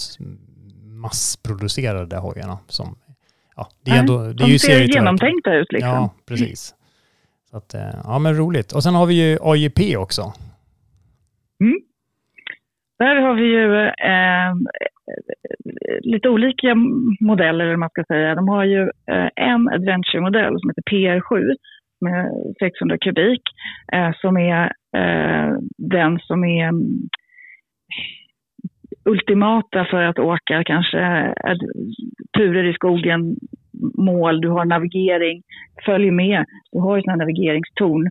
[0.84, 2.58] massproducerade hojarna.
[2.68, 2.98] Som,
[3.56, 5.90] ja, det är ändå, det är ju ser genomtänkta ut liksom.
[5.90, 6.74] Ja, precis.
[7.50, 8.72] Så att, eh, ja men roligt.
[8.72, 10.32] Och sen har vi ju AJP också.
[11.60, 11.76] Mm.
[12.98, 14.54] Där har vi ju eh,
[16.00, 16.74] lite olika
[17.20, 18.34] modeller, eller man ska säga.
[18.34, 21.54] De har ju eh, en adventure-modell som heter PR7
[22.00, 23.42] med 600 kubik,
[23.92, 24.64] eh, som är
[24.96, 27.08] eh, den som är mm,
[29.04, 31.56] ultimata för att åka kanske eh,
[32.36, 33.36] turer i skogen,
[33.98, 35.42] mål, du har navigering,
[35.84, 36.44] följ med.
[36.72, 38.10] Du har ju sådana navigeringstorn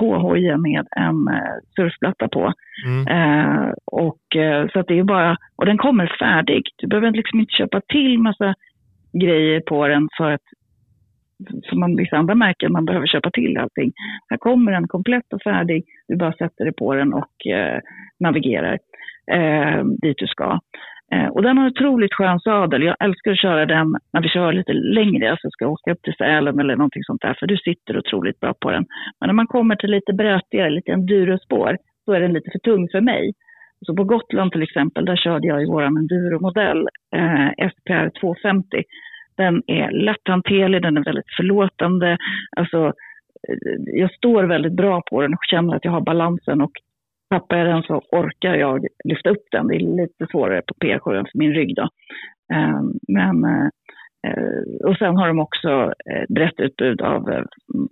[0.00, 2.52] på hojen med en eh, surfplatta på.
[2.86, 3.06] Mm.
[3.08, 6.62] Eh, och, eh, så att det är bara, och den kommer färdig.
[6.76, 8.54] Du behöver liksom inte köpa till massa
[9.22, 10.42] grejer på den för att
[11.62, 13.92] som man vissa andra märken, man behöver köpa till allting.
[14.30, 15.84] Här kommer den komplett och färdig.
[16.08, 17.80] Du bara sätter dig på den och eh,
[18.20, 18.78] navigerar
[19.32, 20.60] eh, dit du ska.
[21.12, 22.82] Eh, och den har otroligt skön sadel.
[22.82, 26.14] Jag älskar att köra den när vi kör lite längre, alltså ska åka upp till
[26.18, 28.84] Sälen eller någonting sånt där, för du sitter otroligt bra på den.
[29.20, 32.88] Men när man kommer till lite brötigare, lite endurospår, så är den lite för tung
[32.92, 33.32] för mig.
[33.86, 38.82] Så på Gotland till exempel, där körde jag i vår enduromodell eh, SPR 250.
[39.36, 42.18] Den är lätthanterlig, den är väldigt förlåtande.
[42.56, 42.86] Alltså,
[43.48, 43.54] eh,
[43.86, 46.72] jag står väldigt bra på den och känner att jag har balansen och
[47.34, 49.66] tappar jag den så orkar jag lyfta upp den.
[49.68, 51.88] Det är lite svårare på P7 för min rygg då.
[52.54, 53.44] Ehm, men,
[54.26, 57.44] eh, och sen har de också ett brett utbud av eh,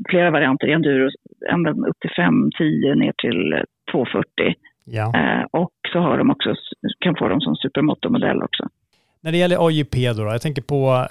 [0.09, 1.09] flera varianter i enduro,
[1.51, 4.55] ända upp till 510 ner till 240.
[4.85, 5.13] Ja.
[5.51, 6.55] Och så har de också,
[6.99, 8.69] kan få dem som supermotormodell också.
[9.21, 11.07] När det gäller AJP då, då jag tänker på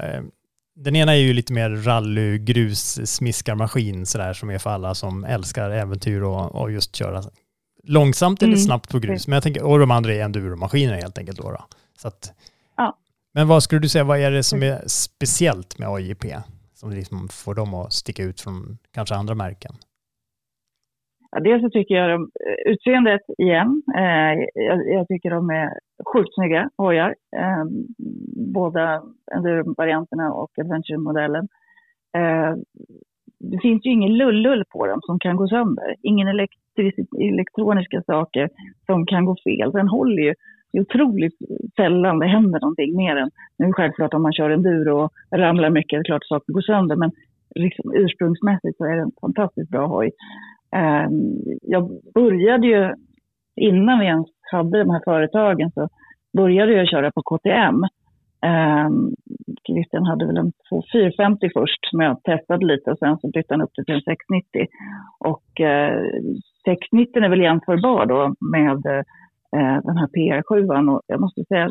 [0.76, 5.24] den ena är ju lite mer rally, grus, smiskarmaskin sådär som är för alla som
[5.24, 7.22] älskar äventyr och, och just köra
[7.84, 8.60] långsamt eller mm.
[8.60, 9.28] snabbt på grus.
[9.28, 11.52] Men jag tänker, och de andra är enduromaskiner helt enkelt då.
[11.52, 11.66] då.
[11.98, 12.34] Så att,
[12.78, 12.98] ja.
[13.34, 16.26] Men vad skulle du säga, vad är det som är speciellt med AJP?
[16.74, 19.74] Som liksom får dem att sticka ut från kanske andra märken?
[21.32, 25.70] Ja, dels så tycker jag de, eh, utseendet igen, eh, jag, jag, tycker de är
[26.14, 27.16] sjukt snygga hojar.
[27.36, 27.66] Eh,
[28.54, 29.04] båda
[29.36, 31.48] enduro-varianterna och adventure-modellen.
[32.18, 32.56] Eh,
[33.40, 35.96] det finns ju ingen lullull på dem som kan gå sönder.
[36.02, 36.28] Ingen
[37.22, 38.50] elektroniska saker
[38.86, 39.72] som kan gå fel.
[39.72, 40.34] Den håller ju
[40.72, 41.38] det är otroligt
[41.76, 45.70] sällan det händer någonting mer än, nu självklart om man kör en dur och ramlar
[45.70, 47.12] mycket, det är klart saker går sönder, men
[47.56, 50.12] liksom ursprungsmässigt så är det en fantastiskt bra hoj.
[50.76, 52.94] Ehm, jag började ju,
[53.56, 55.90] innan vi ens hade de här företagen, så
[56.38, 57.84] började jag köra på KTM.
[58.46, 59.16] Um,
[59.68, 60.52] Christian hade väl en
[60.92, 64.02] 450 först som jag testade lite och sen så bytte han upp det till en
[64.02, 64.68] 690.
[65.20, 66.36] Och eh, uh,
[66.66, 71.70] 690 är väl jämförbar då med uh, den här PR7 och jag måste säga,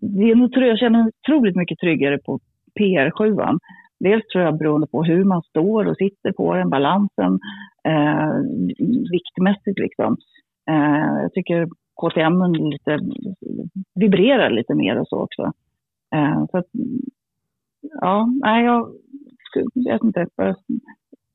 [0.00, 2.38] det är nog, jag känner mig otroligt mycket tryggare på
[2.80, 3.58] PR7.
[4.00, 7.38] Dels tror jag beroende på hur man står och sitter på den, balansen,
[7.84, 8.32] eh,
[9.12, 10.16] viktmässigt liksom.
[10.70, 12.98] Eh, jag tycker KTM lite,
[13.94, 15.52] vibrerar lite mer och så också.
[16.14, 16.66] Eh, så att,
[18.00, 18.88] ja, nej, jag
[19.74, 20.26] vet inte.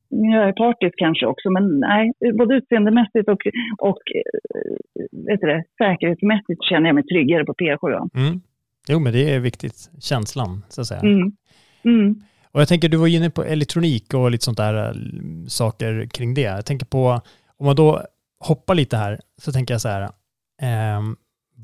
[0.09, 3.41] Jag är partisk kanske också, men nej, både utseendemässigt och,
[3.77, 4.01] och
[5.11, 8.09] vet du det, säkerhetsmässigt känner jag mig tryggare på P7.
[8.15, 8.41] Mm.
[8.89, 11.01] Jo, men det är viktigt, känslan så att säga.
[11.01, 11.31] Mm.
[11.83, 12.15] Mm.
[12.51, 14.93] Och jag tänker, du var inne på elektronik och lite sånt där äh,
[15.47, 16.41] saker kring det.
[16.41, 17.21] Jag tänker på,
[17.57, 18.01] om man då
[18.39, 20.09] hoppar lite här, så tänker jag så här, eh,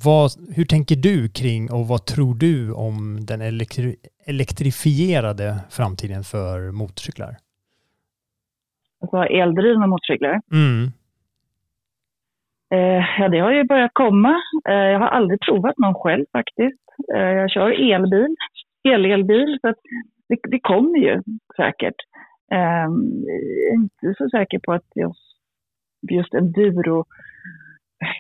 [0.05, 6.71] vad, hur tänker du kring och vad tror du om den elektri elektrifierade framtiden för
[6.71, 7.35] motorcyklar?
[9.01, 10.41] Alltså eldrivna motorcyklar?
[10.51, 10.91] Mm.
[12.73, 14.41] Eh, ja, det har ju börjat komma.
[14.69, 16.85] Eh, jag har aldrig provat någon själv faktiskt.
[17.15, 18.35] Eh, jag kör elbil,
[18.83, 19.73] el-elbil, så
[20.29, 21.21] det, det kommer ju
[21.55, 21.95] säkert.
[22.51, 25.37] Um, jag är inte så säker på att just,
[26.11, 27.05] just enduro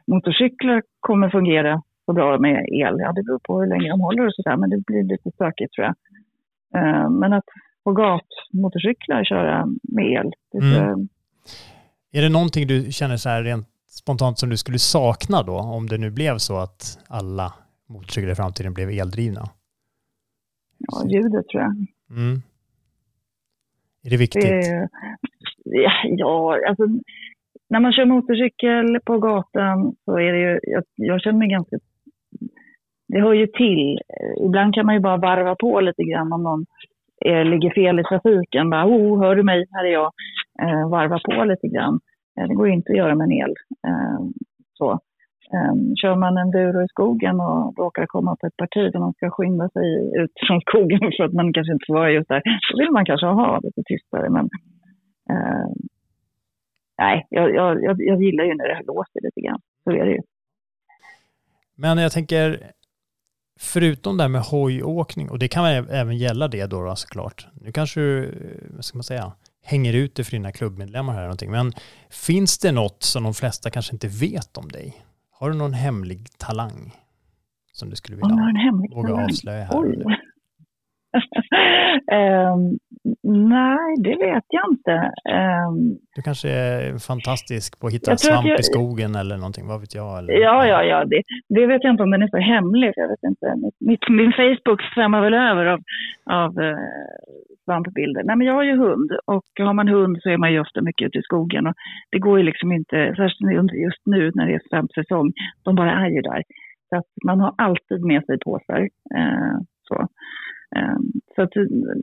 [0.07, 2.95] motorcyklar kommer fungera så bra med el.
[2.99, 5.73] Ja, det beror på hur länge de håller och sådär, men det blir lite stökigt
[5.73, 5.95] tror jag.
[6.75, 7.45] Uh, men att
[7.83, 11.07] på gatmotorcyklar köra med el, det mm.
[12.11, 15.87] Är det någonting du känner så här rent spontant som du skulle sakna då, om
[15.87, 17.53] det nu blev så att alla
[17.89, 19.49] motorcyklar i framtiden blev eldrivna?
[20.77, 21.71] Ja, ljudet tror jag.
[22.09, 22.41] Mm.
[24.03, 24.43] Är det viktigt?
[24.43, 24.85] Eh,
[26.03, 26.83] ja, alltså
[27.71, 31.77] när man kör motorcykel på gatan så är det ju, jag, jag känner mig ganska,
[33.07, 33.99] det hör ju till.
[34.45, 36.65] Ibland kan man ju bara varva på lite grann om någon
[37.25, 38.69] eh, ligger fel i trafiken.
[38.69, 39.65] Bara, oh, hör du mig?
[39.71, 40.11] Här är jag.
[40.61, 41.99] Eh, varva på lite grann.
[42.39, 43.53] Eh, det går ju inte att göra med en el.
[43.87, 44.19] Eh,
[44.73, 44.99] så.
[45.55, 49.13] Ehm, kör man en duro i skogen och råkar komma på ett parti där man
[49.13, 49.87] ska skynda sig
[50.21, 52.41] ut från skogen för att man kanske inte får vara just där,
[52.71, 54.29] då vill man kanske ha lite tystare.
[54.29, 54.49] Men
[55.31, 55.73] ehm,
[57.01, 59.61] nej, jag, jag, jag, gillar ju när det låter lite grann.
[59.83, 60.21] Så är det ju.
[61.75, 62.71] Men jag tänker,
[63.59, 67.47] förutom det här med hojåkning, och det kan även gälla det då, då såklart.
[67.53, 68.31] Nu kanske du,
[68.75, 69.31] vad ska man säga,
[69.63, 71.51] hänger ut det för dina klubbmedlemmar här eller någonting.
[71.51, 71.73] Men
[72.09, 75.05] finns det något som de flesta kanske inte vet om dig?
[75.31, 76.95] Har du någon hemlig talang
[77.71, 78.35] som du skulle vilja
[78.95, 79.79] våga avslöja här?
[79.79, 80.03] Oj.
[82.11, 82.61] Ehm,
[83.49, 84.91] nej, det vet jag inte.
[85.29, 89.79] Ehm, Du kanske är fantastisk på att hitta svamp jag- i skogen eller någonting, vad
[89.81, 90.17] vet jag?
[90.19, 91.05] Eller, ja, ja, ja.
[91.05, 92.91] Det, det vet jag inte om den är så hemlig.
[92.95, 93.47] Jag vet inte.
[93.79, 95.79] Mitt, min Facebook svämmar väl över av,
[96.31, 96.77] av eh,
[97.65, 98.23] svampbilder.
[98.23, 100.81] Nej, men jag har ju hund och har man hund så är man ju ofta
[100.81, 101.67] mycket ute i skogen.
[101.67, 101.73] Och
[102.11, 105.31] det går ju liksom inte, särskilt just nu när det är svampsäsong,
[105.63, 106.43] de bara är ju där.
[106.89, 108.79] Så att man har alltid med sig påsar.
[109.17, 109.57] Eh,
[109.87, 110.07] så.
[110.75, 111.49] Ehm, så att,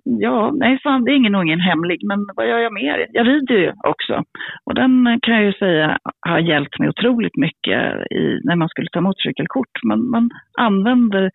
[0.05, 3.07] ja, nej, fan, det är ingen, ingen hemlig, men vad gör jag mer?
[3.13, 4.25] Jag rider ju också.
[4.65, 8.89] Och den kan jag ju säga har hjälpt mig otroligt mycket i, när man skulle
[8.93, 9.83] ta motorcykelkort.
[9.85, 11.31] Man, man använder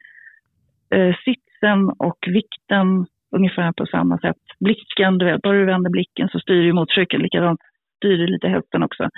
[0.96, 3.06] eh, sitsen och vikten
[3.36, 4.44] ungefär på samma sätt.
[4.60, 7.60] Blicken, du vet, bara du vänder blicken så styr ju motorcykeln likadant.
[7.98, 9.10] Styr ju lite hästen också.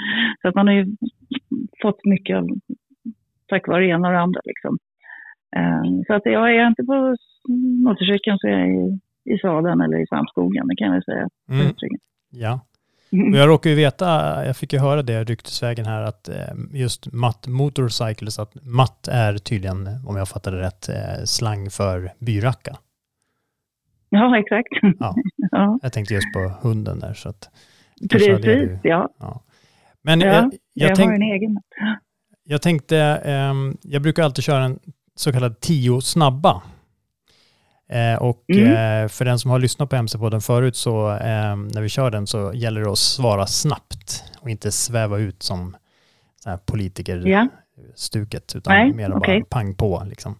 [0.41, 0.85] Så att man har ju
[1.81, 2.47] fått mycket av,
[3.47, 4.77] tack vare det ena och det andra liksom.
[5.55, 7.15] Eh, så att jag är inte på
[7.83, 8.99] motorcykeln så är jag i,
[9.33, 11.29] i sadeln eller i svampskogen, det kan jag säga.
[11.49, 11.73] Mm,
[12.29, 12.59] ja.
[13.31, 14.05] Och jag råkar ju veta,
[14.45, 16.35] jag fick ju höra det ryktesvägen här, att eh,
[16.73, 22.75] just matt motorcycles, att matt är tydligen, om jag fattade rätt, eh, slang för byracka.
[24.09, 24.67] Ja, exakt.
[24.99, 25.15] Ja.
[25.51, 25.79] ja.
[25.81, 27.13] Jag tänkte just på hunden där.
[27.13, 27.49] Så att,
[28.01, 29.09] var det Precis, du- ja.
[30.01, 31.57] Men Ja, jag, Jag, jag, har tänk, en egen.
[32.43, 34.79] jag tänkte, ehm, jag brukar alltid köra en
[35.15, 36.61] så kallad tio snabba.
[37.89, 39.03] Eh, och Mm.
[39.03, 42.27] eh, för den som har lyssnat på MC-podden förut så ehm, när vi kör den
[42.27, 45.75] så gäller det att svara snabbt och inte sväva ut som
[46.43, 47.47] så här politiker Ja.
[47.95, 49.39] stuket utan Nej, mer okej.
[49.39, 50.35] bara pang på liksom.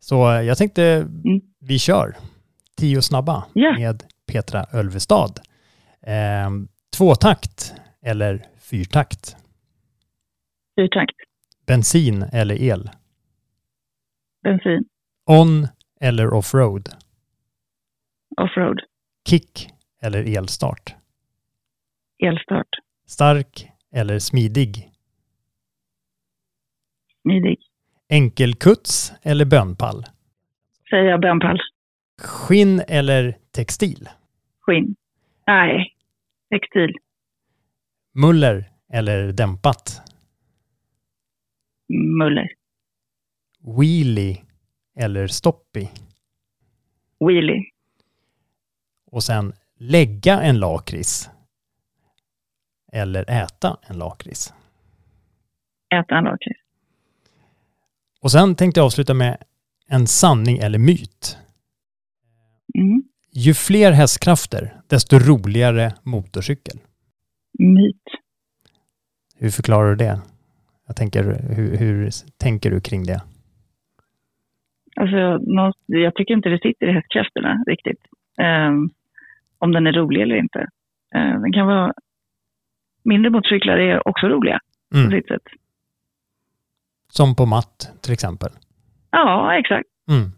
[0.00, 1.40] Så eh, jag tänkte Mm.
[1.60, 2.16] vi kör
[2.76, 3.72] tio snabba Ja.
[3.78, 5.40] med Petra Ölvestad.
[6.02, 7.72] Ehm, tvåtakt
[8.02, 9.36] eller fyrtakt?
[10.76, 11.16] Fyrtakt,
[11.66, 12.90] Bensin eller el?
[14.42, 14.84] Bensin,
[15.26, 15.68] On
[16.00, 16.88] eller offroad?
[18.36, 18.80] offroad,
[19.28, 19.70] Kick
[20.02, 20.94] eller elstart?
[22.18, 22.68] elstart,
[23.06, 24.92] Stark eller smidig?
[27.22, 27.58] smidig.
[28.08, 30.04] Enkelkuts eller bönpall?
[30.90, 31.58] Säger jag bönpall,
[32.22, 34.08] Skinn eller textil?
[34.60, 34.96] skinn.
[35.46, 35.96] Nej,
[36.50, 36.96] textil,
[38.14, 40.02] Muller eller dämpat?
[42.18, 42.48] muller,
[43.76, 44.42] Wheelie
[44.96, 45.88] eller stoppie?
[47.20, 47.64] wheelie,
[49.10, 51.30] Och sen lägga en lakrits
[52.92, 54.54] eller äta en lakrits.
[55.94, 56.60] äta en lakrits.
[58.20, 59.42] Och sen tänkte jag avsluta med
[59.86, 61.38] en sanning eller myt.
[62.74, 63.02] Mm.
[63.32, 66.78] Ju fler hästkrafter, desto roligare motorcykel.
[67.58, 68.02] Myt.
[69.34, 70.20] Hur förklarar du det?
[70.86, 73.22] Jag tänker, hur, hur tänker du kring det?
[75.00, 75.16] Alltså,
[75.86, 78.00] jag tycker inte det sitter i hästkrafterna riktigt.
[78.38, 78.90] Ehm,
[79.58, 80.66] om den är rolig eller inte.
[81.14, 81.92] Ehm, den kan vara...
[83.04, 84.58] Mindre motorcyklar är också roliga
[84.92, 85.10] på Mm.
[85.10, 85.42] sitt sätt.
[87.12, 88.48] Som på matt till exempel.
[89.10, 89.88] Ja, exakt.
[90.10, 90.30] Mm.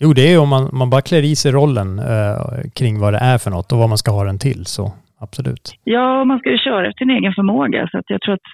[0.00, 3.12] Jo, det är ju om man, man bara klär i sig rollen eh, kring vad
[3.12, 5.74] det är för något och vad man ska ha den till, så absolut.
[5.84, 7.88] Ja, man ska ju köra efter sin egen förmåga.
[7.90, 8.48] Så att jag tror att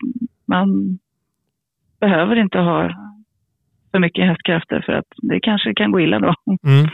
[0.47, 0.99] man
[2.01, 2.91] behöver inte ha
[3.93, 6.34] för mycket hästkrafter för att det kanske kan gå illa då.
[6.68, 6.88] Mm.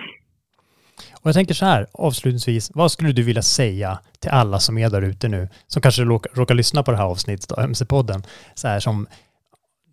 [1.21, 4.91] Och jag tänker så här, avslutningsvis, vad skulle du vilja säga till alla som är
[4.91, 8.23] där ute nu, som kanske råkar, råkar lyssna på det här avsnittet av MC-podden,
[8.55, 9.07] så här som,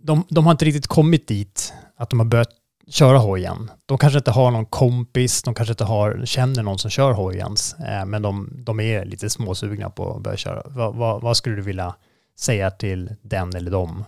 [0.03, 2.49] de, de har inte riktigt kommit dit att de har börjat
[2.89, 3.71] köra hojen.
[3.85, 7.75] De kanske inte har någon kompis, de kanske inte har, känner någon som kör hojens,
[7.79, 10.61] eh, men de, de är lite småsugna på att börja köra.
[10.65, 11.95] Va, va, vad skulle du vilja
[12.39, 14.03] säga till den eller dem?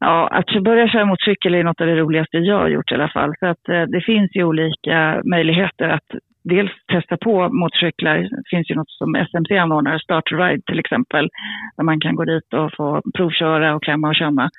[0.00, 3.08] Ja, att börja köra motorcykel är något av det roligaste jag har gjort i alla
[3.08, 3.34] fall.
[3.38, 6.08] Så att eh, det finns ju olika möjligheter att
[6.44, 8.16] dels testa på motorcyklar.
[8.18, 11.28] Det finns ju något som SMC anordnar, Start Ride till exempel,
[11.76, 14.50] där man kan gå dit och få provköra och klämma och känna.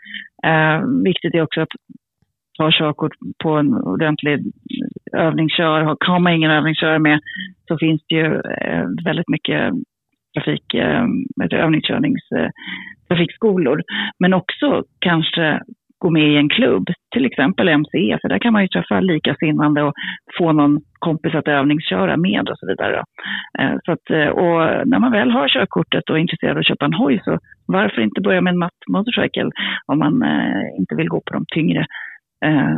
[0.43, 1.75] Eh, viktigt är också att
[2.57, 3.13] ta körkort
[3.43, 4.39] på en ordentlig
[5.17, 5.81] övningskör.
[5.81, 7.19] Har, har man ingen övningskör med
[7.67, 9.73] så finns det ju eh, väldigt mycket
[10.33, 11.05] trafik, eh,
[11.51, 12.49] övningskörnings, eh,
[13.07, 13.81] trafikskolor.
[14.19, 15.59] Men också kanske
[16.01, 19.83] gå med i en klubb, till exempel MC, för där kan man ju träffa likasinnande
[19.83, 19.93] och
[20.37, 23.03] få någon kompis att övningsköra med och så vidare.
[23.59, 26.67] Eh, så att, eh, och när man väl har körkortet och är intresserad av att
[26.67, 29.51] köpa en hoj så varför inte börja med en matt motorcykel
[29.85, 31.85] om man eh, inte vill gå på de tyngre,
[32.45, 32.77] eh,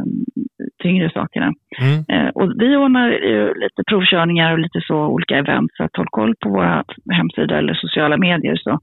[0.84, 1.54] tyngre sakerna.
[1.82, 2.06] Mm.
[2.10, 6.08] Eh, och vi ordnar ju lite provkörningar och lite så olika event, så att håll
[6.10, 8.80] koll på våra hemsida eller sociala medier så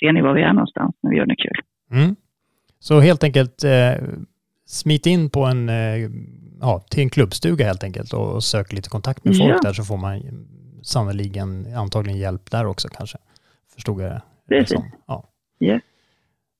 [0.00, 1.60] ser ni var vi är någonstans när vi gör något kul.
[1.90, 2.16] Mm.
[2.78, 4.04] Så helt enkelt, eh,
[4.66, 6.10] smit in på en, eh,
[6.60, 9.58] ja, till en klubbstuga helt enkelt och sök lite kontakt med folk Ja.
[9.62, 10.20] där så får man
[10.82, 13.18] sannoliken antagligen hjälp där också kanske.
[13.74, 14.80] Förstod jag det Precis.
[15.06, 15.24] Ja.
[15.60, 15.82] Yes.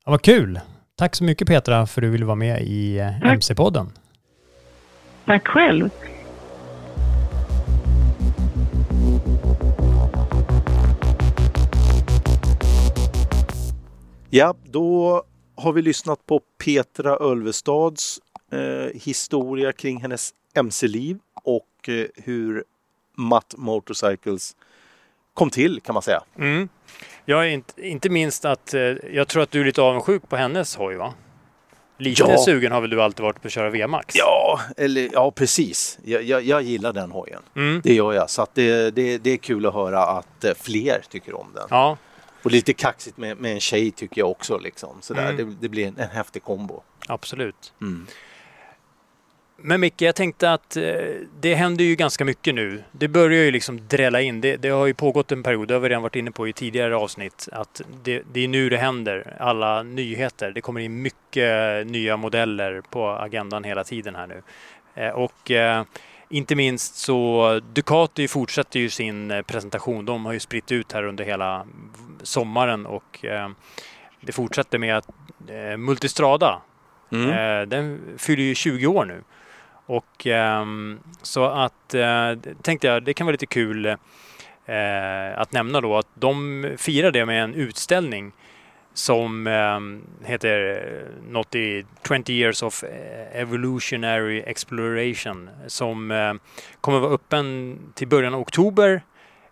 [0.05, 0.61] ja, vad kul!
[0.97, 3.33] Tack så mycket Petra för att du ville vara med i eh, Tack.
[3.33, 3.87] MC-podden.
[5.25, 5.91] Tack själv.
[14.31, 15.23] Ja, då
[15.55, 18.21] har vi lyssnat på Petra Ölvestads
[18.51, 22.65] eh, historia kring hennes MC-liv och eh, hur
[23.17, 24.57] Matt Motorcycles
[25.35, 26.23] kom till kan man säga.
[26.39, 26.69] Mm.
[27.25, 28.81] Jag är inte, inte minst att eh,
[29.13, 31.15] jag tror att du är lite avundsjuk på hennes hoj va?
[31.99, 32.39] Lite Ja.
[32.45, 34.15] sugen har väl du alltid varit på att köra VMAX?
[34.17, 35.99] Ja, eller, ja precis.
[36.05, 37.43] Jag, jag, jag gillar den hojen.
[37.57, 37.81] Mm.
[37.85, 38.31] Det gör jag.
[38.31, 41.67] Så att det, det, det är kul att höra att eh, fler tycker om den.
[41.71, 41.97] Ja,
[42.43, 44.59] Och lite kaxigt med, med en tjej tycker jag också.
[44.59, 44.97] Liksom.
[45.01, 45.31] Sådär.
[45.31, 45.37] Mm.
[45.37, 46.83] Det, det blir en, en häftig kombo.
[47.09, 47.73] absolut.
[47.81, 48.07] Mm.
[49.67, 50.83] Men Micke, jag tänkte att eh,
[51.41, 52.83] det händer ju ganska mycket nu.
[52.93, 54.41] Det börjar ju liksom drälla in.
[54.41, 56.53] Det, det har ju pågått en period, det har vi redan varit inne på i
[56.53, 59.37] tidigare avsnitt, att det, det är nu det händer.
[59.41, 60.51] Alla nyheter.
[60.51, 64.43] Det kommer in mycket nya modeller på agendan hela tiden här nu.
[64.95, 65.85] Eh, och eh,
[66.29, 70.05] inte minst så Ducati fortsätter ju sin presentation.
[70.05, 71.67] De har ju spritt ut här under hela
[72.23, 73.25] sommaren och
[74.21, 75.09] det fortsätter med att
[75.79, 76.63] Multistrada
[77.13, 77.69] Mm.
[77.69, 79.23] Den fyller ju 20 år nu.
[79.87, 82.33] Och ehm, så att eh,
[82.63, 83.97] tänkte jag det kan vara lite kul eh,
[85.37, 88.33] att nämna då att de firar det med en utställning
[88.95, 90.83] som ehm, heter
[91.29, 96.39] något i 20 years of eh, evolutionary exploration som
[96.81, 99.03] kommer vara öppen till början av oktober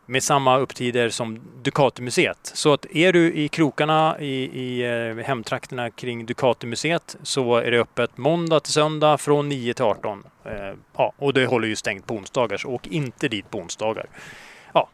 [0.06, 2.38] med samma upptider som Ducatimuseet.
[2.42, 7.80] Så att är du i krokarna i, i eh, hemtrakterna kring Ducatimuseet så är det
[7.80, 10.24] öppet måndag till söndag från 9 till 18.
[10.44, 10.52] Eh,
[10.96, 14.06] ja, och det håller ju stängt på onsdagar så åk inte dit på onsdagar.
[14.72, 14.88] Ja,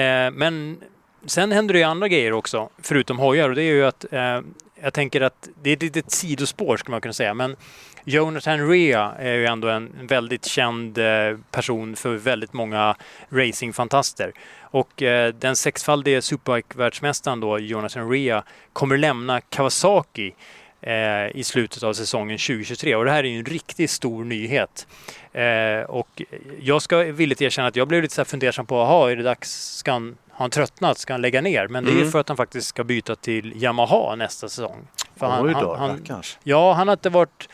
[0.00, 0.80] eh, men
[1.26, 4.40] sen händer det ju andra grejer också förutom hojar och det är ju att eh,
[4.82, 7.56] jag tänker att det är ett litet sidospår skulle man kunna säga men
[8.04, 12.96] Jonathan Rea är ju ändå en väldigt känd eh, person för väldigt många
[13.30, 14.32] racingfantaster.
[14.60, 18.42] Och eh, den sexfaldige superbike-världsmästaren då, Jonathan Rea,
[18.72, 20.34] kommer lämna Kawasaki
[20.80, 22.94] eh, i slutet av säsongen 2023.
[22.94, 24.86] Och det här är ju en riktigt stor nyhet.
[25.32, 26.22] Eh, och
[26.60, 29.22] jag ska villigt erkänna att jag blev lite så här fundersam på, jaha, är det
[29.22, 31.68] dags, ska han, har han tröttnat, ska han lägga ner?
[31.68, 32.10] Men det är Mm.
[32.10, 34.86] för att han faktiskt ska byta till Yamaha nästa säsong.
[35.16, 36.22] För han, Oj då, han, han.
[36.42, 37.48] Ja, han har inte varit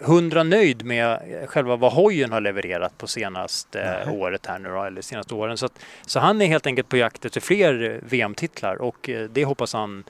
[0.00, 1.18] hundra nöjd med
[1.48, 4.18] själva vad hojen har levererat på senaste Nej.
[4.18, 5.56] året här nu då, eller senaste åren.
[5.56, 9.28] Så, att, så han är helt enkelt på jakt efter fler eh, VM-titlar och eh,
[9.28, 10.04] det hoppas han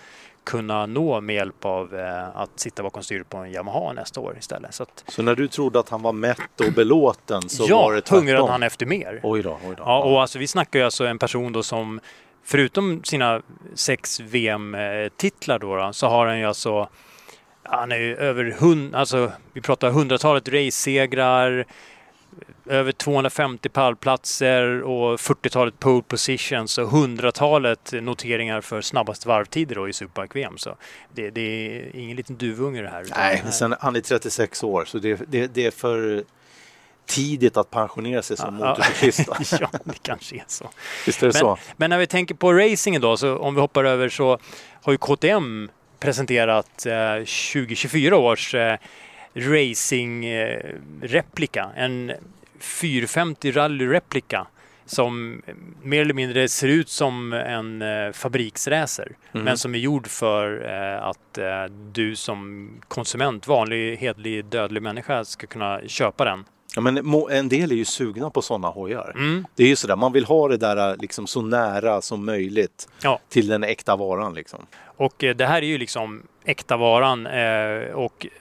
[0.45, 4.37] kunna nå med hjälp av eh, att sitta bakom styret på en Yamaha nästa år
[4.39, 4.75] istället.
[4.75, 7.93] Så att, Så när du trodde att han var mätt och belåten så ja, var
[7.93, 8.19] det tvärtom?
[8.19, 9.21] hungrade han efter mer.
[9.23, 9.83] Oj då, oj då.
[9.87, 12.01] Ja, och alltså vi snackar ju alltså en person då som
[12.45, 13.43] förutom sina
[13.75, 16.89] sex VM-titlar då, då så har han ju alltså
[17.77, 21.65] han är ju över hund, alltså vi pratar hundratalet race-segrar,
[22.67, 29.93] över 250 pallplatser och 40-talet pole positions och hundratalet noteringar för snabbast varvtider då i
[29.93, 30.59] Superbike-VM.
[30.59, 30.77] Så
[31.15, 33.07] det, det är ingen liten duvunge det här.
[33.17, 36.25] Nej, här- sen, han är 36 år så det, det, det är för
[37.07, 39.29] tidigt att pensionera sig som Ja, motorcyklist.
[39.61, 40.71] ja, det kanske är så.
[41.07, 41.59] Visst är det Men- så?
[41.77, 44.39] Men när vi tänker på racingen då, så om vi hoppar över så
[44.83, 45.71] har ju KTM
[46.03, 48.79] presenterat eh, 2024 års eh,
[49.35, 51.71] racing-replika.
[51.77, 52.13] En
[52.61, 54.47] 450 rally-replika
[54.87, 55.43] som
[55.83, 59.13] mer eller mindre ser ut som en eh, fabriksracer.
[59.33, 59.45] Mhm.
[59.45, 65.25] Men som är gjord för eh, att eh, du som konsument, vanlig, hedlig, dödlig människa
[65.25, 66.45] ska kunna köpa den.
[66.75, 69.13] Ja, men en del är ju sugna på sådana hojar.
[69.15, 69.47] Mm.
[69.55, 73.21] Det är ju sådär, man vill ha det där liksom så nära som möjligt Ja.
[73.29, 74.35] till den äkta varan.
[74.35, 74.67] Liksom.
[74.85, 78.33] Och eh, det här är ju liksom äkta varan eh, och eh,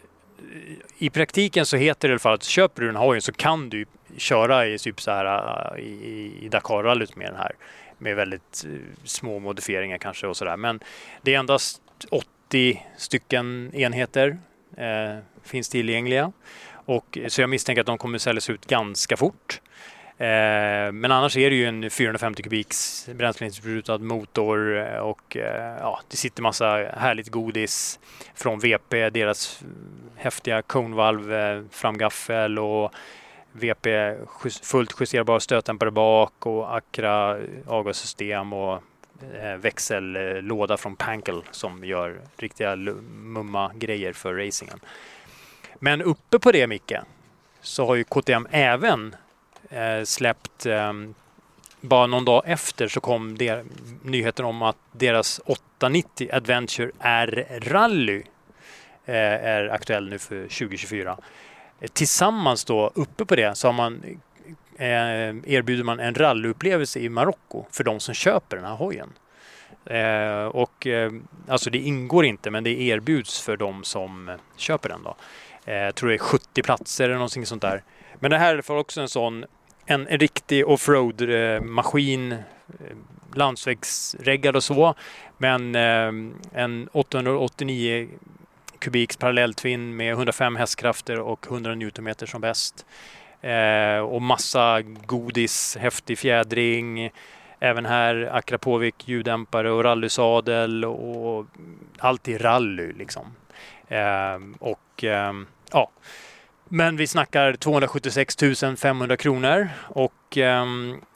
[0.98, 3.70] i praktiken så heter det i alla fall att köper du den hojen så kan
[3.70, 3.86] du
[4.18, 7.52] köra i typ så här i, i Dakarrallyt med den här.
[7.98, 8.66] Med väldigt
[9.04, 10.58] små modifieringar kanske och sådär.
[10.58, 10.80] Men
[11.22, 14.38] det är endast 80 stycken enheter
[14.78, 16.32] eh, finns tillgängliga.
[16.92, 19.62] Och, eh, så jag misstänker att de kommer säljas ut ganska fort.
[20.18, 26.00] Eh, men annars är det ju en 450 kubiks bränsleinsprutad motor eh, och eh, ja,
[26.08, 26.66] det sitter massa
[26.98, 28.00] härligt godis
[28.36, 29.64] från VP, deras
[30.16, 32.92] häftiga konvalv, eh, framgaffel och
[33.52, 34.16] VP
[34.64, 37.38] fullt justerbar stötdämpare bak och Acra
[37.68, 38.84] avgassystem och
[39.42, 44.80] eh, växellåda från Pankel som gör riktiga mumma grejer för racingen.
[45.80, 46.98] Men uppe på det Micke,
[47.62, 49.16] så har ju KTM även
[49.70, 50.94] eh, släppt eh,
[51.82, 53.66] bara någon dag efter så kom der,
[54.04, 58.24] nyheten om att deras 890 Adventure R-rally
[59.06, 61.18] eh, är aktuell nu för 2024.
[61.80, 64.20] Eh, tillsammans då, uppe på det, så har man,
[64.78, 69.10] eh, erbjuder man en rallyupplevelse i Marocko för de som köper den här hojen.
[69.86, 71.12] Eh, och, eh,
[71.48, 75.04] alltså det ingår inte, men det erbjuds för de som köper den.
[75.04, 75.16] Då.
[75.66, 77.84] Eh, jag tror det är 70 platser eller någonting sånt där.
[78.20, 79.46] Men det här är också en sån
[79.86, 82.38] en, en riktig offroad-maskin, eh,
[83.34, 84.96] landsvägsreggad och så.
[85.38, 86.12] Men eh,
[86.54, 88.10] en 889
[88.80, 92.86] kubiks parallelltvinn med 105 hästkrafter och 100 newtonmeter som bäst.
[93.42, 97.12] Eh, och massa godis, häftig fjädring.
[97.60, 101.46] Även här Akrapovic ljuddämpare och rallysadel och
[101.98, 103.26] allt i rally liksom.
[103.92, 105.34] Eh, och eh,
[105.72, 105.92] ja,
[106.66, 108.38] men vi snackar 276
[108.78, 110.66] 500 kronor och eh,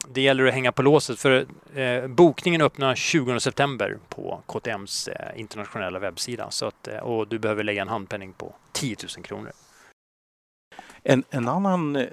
[0.07, 1.45] det gäller att hänga på låset för
[1.75, 7.39] eh, bokningen öppnar 20 september på KTMs eh, internationella webbsida så att, eh, och du
[7.39, 9.51] behöver lägga en handpenning på 10 000 kronor.
[11.03, 12.07] En, en annan eh,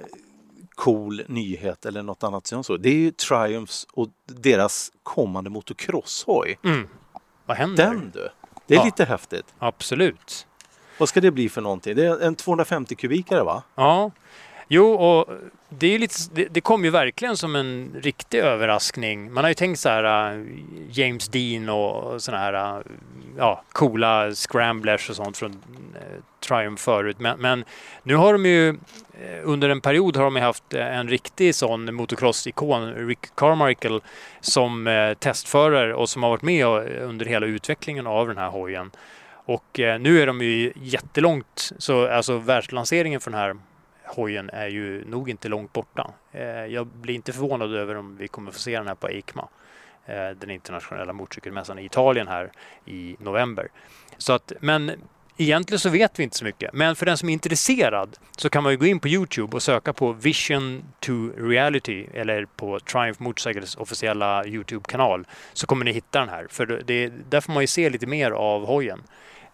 [0.75, 6.59] cool nyhet eller något annat som så, det är ju Triumphs och deras kommande motocrosshoj.
[6.65, 6.89] Mm.
[7.47, 7.85] Vad händer?
[7.87, 8.29] Den du!
[8.67, 8.85] Det är Ja.
[8.85, 9.55] lite häftigt.
[9.59, 10.47] Absolut.
[11.03, 11.97] Vad ska det bli för någonting?
[11.97, 13.63] Det är en 250 kubikare va?
[13.75, 14.11] Ja,
[14.69, 15.29] jo och
[15.69, 19.33] det, är lite, det, det kom ju verkligen som en riktig överraskning.
[19.33, 20.45] Man har ju tänkt så här äh,
[20.91, 22.83] James Dean och såna här äh,
[23.39, 27.17] ja, coola scramblers och sånt från äh, Triumph förut.
[27.19, 27.65] Men, men
[28.03, 28.77] nu har de ju
[29.43, 34.01] under en period har de haft en riktig sån motocross-ikon, Rick Carmichael,
[34.41, 36.67] som testförare och som har varit med
[37.03, 38.91] under hela utvecklingen av den här hojen.
[39.45, 43.57] Och eh, nu är de ju jättelångt, så alltså världslanseringen för den här
[44.05, 46.11] hojen är ju nog inte långt borta.
[46.33, 49.49] Eh, jag blir inte förvånad över om vi kommer få se den här på EICMA,
[50.07, 52.53] eh, den internationella motorcykelmässan i Italien här
[52.85, 53.69] i november.
[54.19, 54.93] Så att, men
[55.37, 56.73] egentligen så vet vi inte så mycket.
[56.73, 59.63] Men för den som är intresserad så kan man ju gå in på Youtube och
[59.63, 66.21] söka på Vision to Reality eller på Triumph Motorcycles officiella Youtube-kanal så kommer ni hitta
[66.21, 66.47] den här.
[66.51, 69.03] För det, där får man ju se lite mer av hojen.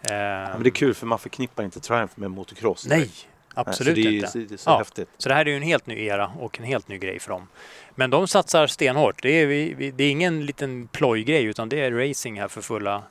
[0.00, 2.86] Ja, men det är kul för man förknippar inte Triumph med motocross.
[2.86, 3.10] Nej, Nej,
[3.54, 4.28] absolut så det är, inte.
[4.28, 4.78] Så det är så Ja.
[4.78, 5.08] häftigt.
[5.18, 7.30] Så det här är ju en helt ny era och en helt ny grej för
[7.30, 7.48] dem.
[7.94, 9.22] Men de satsar stenhårt.
[9.22, 12.60] Det är, vi, vi, det är ingen liten plojgrej utan det är racing här för
[12.60, 13.02] fulla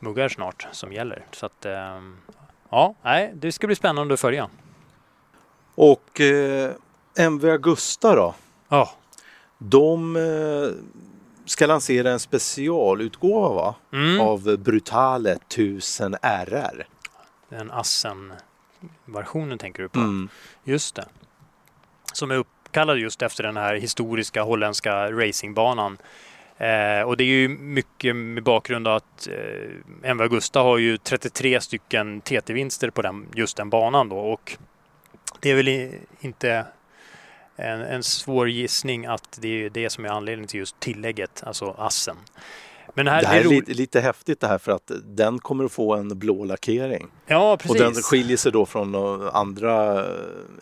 [0.00, 1.24] muggar snart som gäller.
[1.32, 2.16] Så att, ehm,
[2.70, 4.48] ja, nej, det ska bli spännande att följa.
[5.74, 6.72] Och eh,
[7.18, 8.34] MV Augusta då?
[8.68, 8.90] Ja,
[9.58, 10.70] De eh,
[11.44, 13.74] ska lansera en specialutgåva va?
[13.92, 16.86] mm, av Brutale 1000 RR.
[17.48, 19.98] den Assen-versionen tänker du på.
[19.98, 20.28] Mm.
[20.64, 21.06] Just det.
[22.12, 25.98] Som är uppkallad just efter den här historiska holländska racingbanan.
[26.58, 30.98] Eh, och det är ju mycket med bakgrund av att eh, MV Augusta har ju
[30.98, 34.56] 33 stycken TT-vinster på den, just den banan då och
[35.40, 36.64] det är väl i- inte
[37.56, 41.74] en, en svår gissning att det är det som är anledningen till just tillägget, alltså
[41.78, 42.16] assen.
[42.94, 45.38] Men det här, Det här är ro- lite, lite häftigt det här för att den
[45.38, 47.08] kommer att få en blå lackering.
[47.26, 47.78] Ja, Och precis.
[47.80, 50.10] den skiljer sig då från eh, andra eh,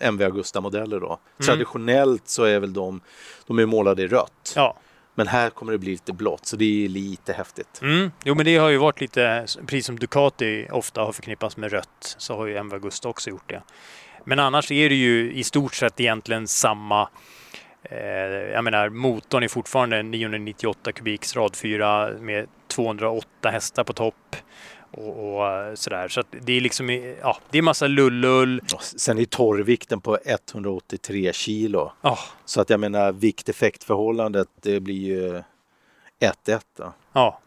[0.00, 1.06] MV Augusta-modeller då.
[1.06, 1.46] Mm.
[1.46, 3.00] Traditionellt så är väl de,
[3.46, 4.52] de är målade i rött.
[4.56, 4.76] Ja,
[5.18, 7.80] men här kommer det bli lite blått så det är lite häftigt.
[7.82, 8.10] Mm.
[8.24, 12.16] Jo, men det har ju varit lite, precis som Ducati ofta har förknippats med rött,
[12.18, 13.62] så har ju MV Agusta också gjort det.
[14.24, 17.08] Men annars är det ju i stort sett egentligen samma
[17.82, 17.98] eh,
[18.52, 24.36] jag menar, motorn är fortfarande 998 kubiks rad 4 med 208 hästar på topp.
[24.90, 26.08] Och, och eh, sådär.
[26.08, 28.60] Så det är liksom, ja, det är massa lullull.
[28.80, 31.92] Sen är torrvikten på 183 kilo.
[32.02, 35.42] Ja, Så att jag menar vikt-effektförhållandet det blir ju
[36.20, 36.92] 1-1 då.
[37.12, 37.40] ja,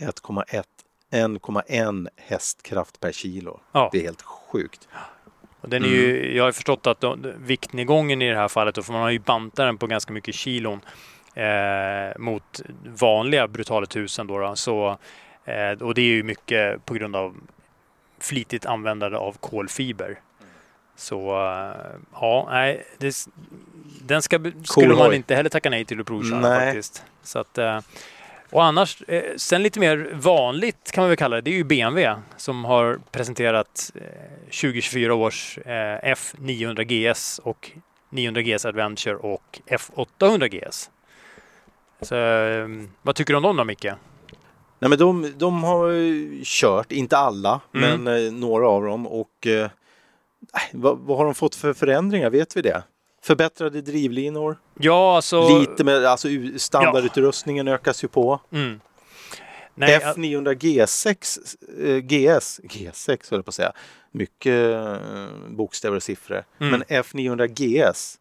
[0.00, 0.64] 1,1
[1.10, 3.60] 1,1 hästkraft per kilo.
[3.72, 3.88] ja.
[3.92, 4.88] Det är helt sjukt.
[5.60, 8.82] Och den är ju, jag har förstått att de, viktnedgången i det här fallet, då,
[8.82, 10.80] för man har ju bantat den på ganska mycket kilon
[11.34, 14.98] eh, mot vanliga Brutale 1000 då, då så,
[15.80, 17.36] och det är ju mycket på grund av
[18.18, 20.18] flitigt användande av kolfiber.
[20.96, 21.76] Så eh,
[22.12, 23.14] ja, nej, det,
[24.00, 27.04] den ska, skulle man inte heller tacka nej till att provköra faktiskt.
[27.22, 27.80] Så att, eh,
[28.50, 31.64] och annars, eh, sen lite mer vanligt kan man väl kalla det, det är ju
[31.64, 34.02] BMW som har presenterat eh,
[34.44, 37.70] 2024 års eh, F900 GS och
[38.10, 40.90] 900 GS Adventure och F800 GS.
[42.00, 42.68] Så, eh,
[43.02, 43.86] vad tycker du om dem då Micke?
[44.82, 45.90] Nej men de, de har
[46.44, 48.02] kört, inte alla, Mm.
[48.04, 49.70] men eh, några av dem och eh,
[50.72, 52.30] vad, vad har de fått för förändringar?
[52.30, 52.82] Vet vi det?
[53.22, 54.58] Förbättrade drivlinor?
[54.78, 55.58] Ja, alltså...
[55.58, 58.40] Lite med, alltså standardutrustningen ökas ju på.
[58.52, 58.80] Mm.
[59.74, 61.38] Nej, F900 G6,
[61.86, 63.72] eh, GS, G6 höll jag på att säga.
[64.10, 64.96] Mycket eh,
[65.48, 66.44] bokstäver och siffror.
[66.60, 66.70] Mm.
[66.70, 68.18] Men F900 GS,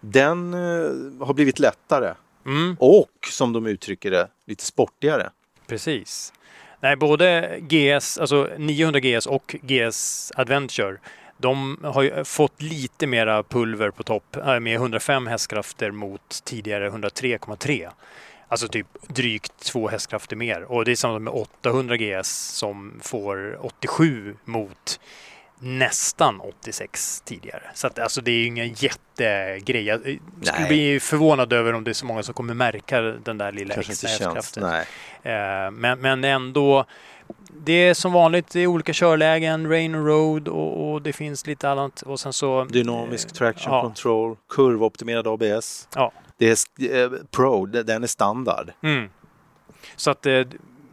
[0.00, 2.14] den eh, har blivit lättare.
[2.46, 5.30] mm, Och som de uttrycker det, lite sportigare
[5.66, 6.32] precis.
[6.80, 10.96] Nej, både GS, alltså 900 GS och GS Adventure,
[11.36, 16.40] de har ju eh, fått lite mera pulver på topp eh, med 105 hästkrafter mot
[16.44, 17.90] tidigare 103,3.
[18.48, 20.62] Alltså typ drygt två hästkrafter mer.
[20.62, 25.00] Och det är samma med 800 GS som får 87 mot
[25.58, 27.62] nästan 86 tidigare.
[27.74, 29.82] Så att, alltså det är ju ingen jättegrej.
[29.82, 30.68] Jag eh, skulle Nej.
[30.68, 33.92] bli förvånad över om det är så många som kommer märka den där lilla Kanske
[33.92, 34.64] extra hästkraften.
[34.64, 36.84] Eh, Men, men ändå,
[37.64, 41.46] det är som vanligt, det är olika körlägen, rain och road och, och det finns
[41.46, 42.02] lite annat.
[42.02, 42.64] Och sen så...
[42.64, 43.82] Dynamisk eh, traction ja.
[43.82, 45.88] control, kurvoptimerad ABS.
[45.94, 46.12] Ja.
[46.38, 48.72] Det är eh, Pro, den är standard.
[48.82, 49.08] Mm.
[49.96, 50.42] Så att, eh,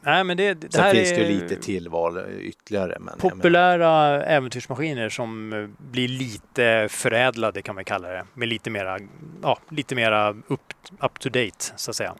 [0.01, 2.97] nej men det, det Sen här finns är det ju lite tillval eh, ytterligare.
[2.99, 8.25] Men populära äventyrsmaskiner som eh, blir lite förädlade kan man kalla det.
[8.33, 8.99] Med lite mera,
[9.41, 12.15] ja, lite mera up, up to date så att säga.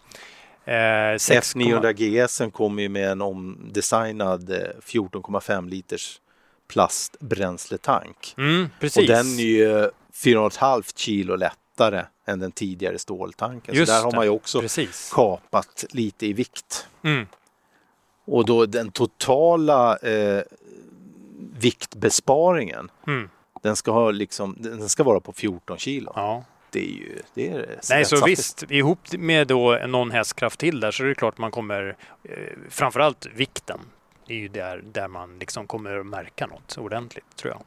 [0.66, 6.22] Eh, 6, F900 GS kommer ju med en omdesignad eh, 14,5 liters
[6.68, 8.34] plastbränsletank.
[8.38, 8.98] Mm, precis.
[8.98, 13.76] Och den är ju 4,5 kilo lättare än den tidigare ståltanken.
[13.76, 15.12] Just så där har man ju också Precis.
[15.14, 16.88] kapat lite i vikt.
[17.04, 17.28] Mm.
[18.26, 20.42] Och då den totala eh,
[21.62, 23.30] viktbesparingen, Mm.
[23.62, 26.12] den ska, ha liksom, den ska vara på 14 kilo.
[26.16, 26.44] Ja.
[26.70, 28.40] Det är ju det är Nej, så saftigt.
[28.40, 32.36] visst, ihop med då någon hästkraft till där så är det klart man kommer, eh,
[32.70, 33.80] framförallt vikten,
[34.28, 37.62] det är ju där, där man liksom kommer att märka något ordentligt tror jag.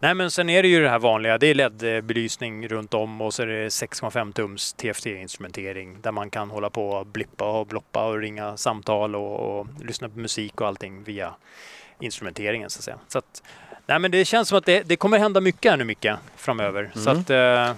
[0.00, 3.34] Nej men sen är det ju det här vanliga, det är LED-belysning runt om och
[3.34, 8.04] så är det 6,5 tums TFT-instrumentering där man kan hålla på och blippa och bloppa
[8.06, 11.34] och ringa samtal och, och lyssna på musik och allting via
[12.00, 12.98] instrumenteringen så att säga.
[13.08, 13.42] Så att,
[13.86, 16.90] nej men det känns som att det, det kommer hända mycket här nu Micke framöver.
[16.94, 17.20] Så Mm.
[17.20, 17.76] att eh,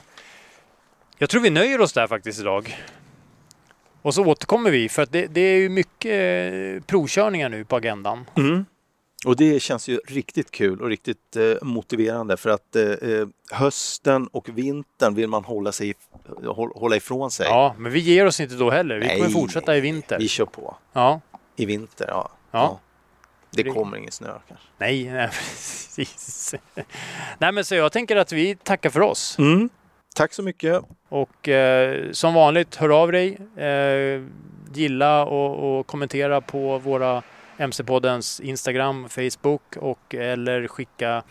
[1.19, 2.77] jag tror vi nöjer oss där faktiskt idag.
[4.03, 6.13] Och så återkommer vi för att det, det är ju mycket
[6.53, 8.25] eh, provkörningar nu på agendan.
[8.37, 8.65] Mm.
[9.27, 14.27] Och det känns ju riktigt kul och riktigt eh, motiverande för att eh, eh, hösten
[14.27, 15.95] och vintern vill man hålla, sig,
[16.47, 17.47] håll, hålla ifrån sig.
[17.47, 18.99] Ja, men vi ger oss inte då heller.
[18.99, 20.19] Vi kommer Nej, fortsätta i vinter.
[20.19, 20.77] Vi kör på.
[20.93, 21.21] Ja.
[21.57, 22.29] I vinter, ja.
[22.51, 22.81] Ja.
[23.51, 24.67] Det Det- kommer ingen snö kanske.
[24.79, 26.55] Nej, nej, precis.
[27.39, 29.39] Nej, men så jag tänker att vi tackar för oss.
[29.39, 29.69] Mm.
[30.15, 30.83] Tack så mycket.
[31.09, 33.39] Och eh, som vanligt, hör av dig.
[33.57, 34.23] Eh,
[34.75, 37.23] gilla och, och kommentera på våra
[37.61, 41.23] MC-poddens Instagram, Facebook och eller skicka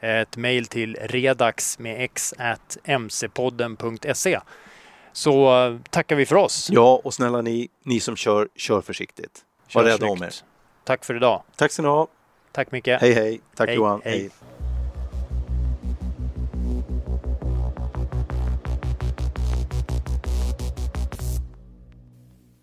[0.00, 4.40] ett mejl till redax med x at mcpodden.se.
[5.12, 6.68] Så eh, tackar vi för oss.
[6.72, 9.44] Ja, och snälla ni, ni som kör, kör försiktigt.
[9.74, 10.34] Var rädda om er.
[10.84, 11.42] Tack för idag.
[11.56, 12.08] Tack ska ni ha.
[12.52, 12.86] Tack Micke.
[12.86, 13.40] Hej hej.
[13.56, 14.00] Tack Hej, Johan.
[14.04, 14.18] hej.
[14.18, 14.30] hej.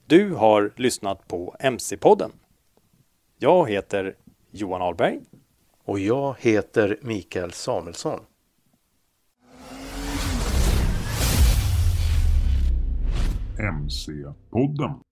[0.07, 2.31] Du har lyssnat på MC-podden.
[3.37, 4.15] Jag heter
[4.51, 5.19] Johan Ahlberg.
[5.83, 8.19] Och jag heter Mikael Samuelsson.
[13.59, 15.04] MC-podden.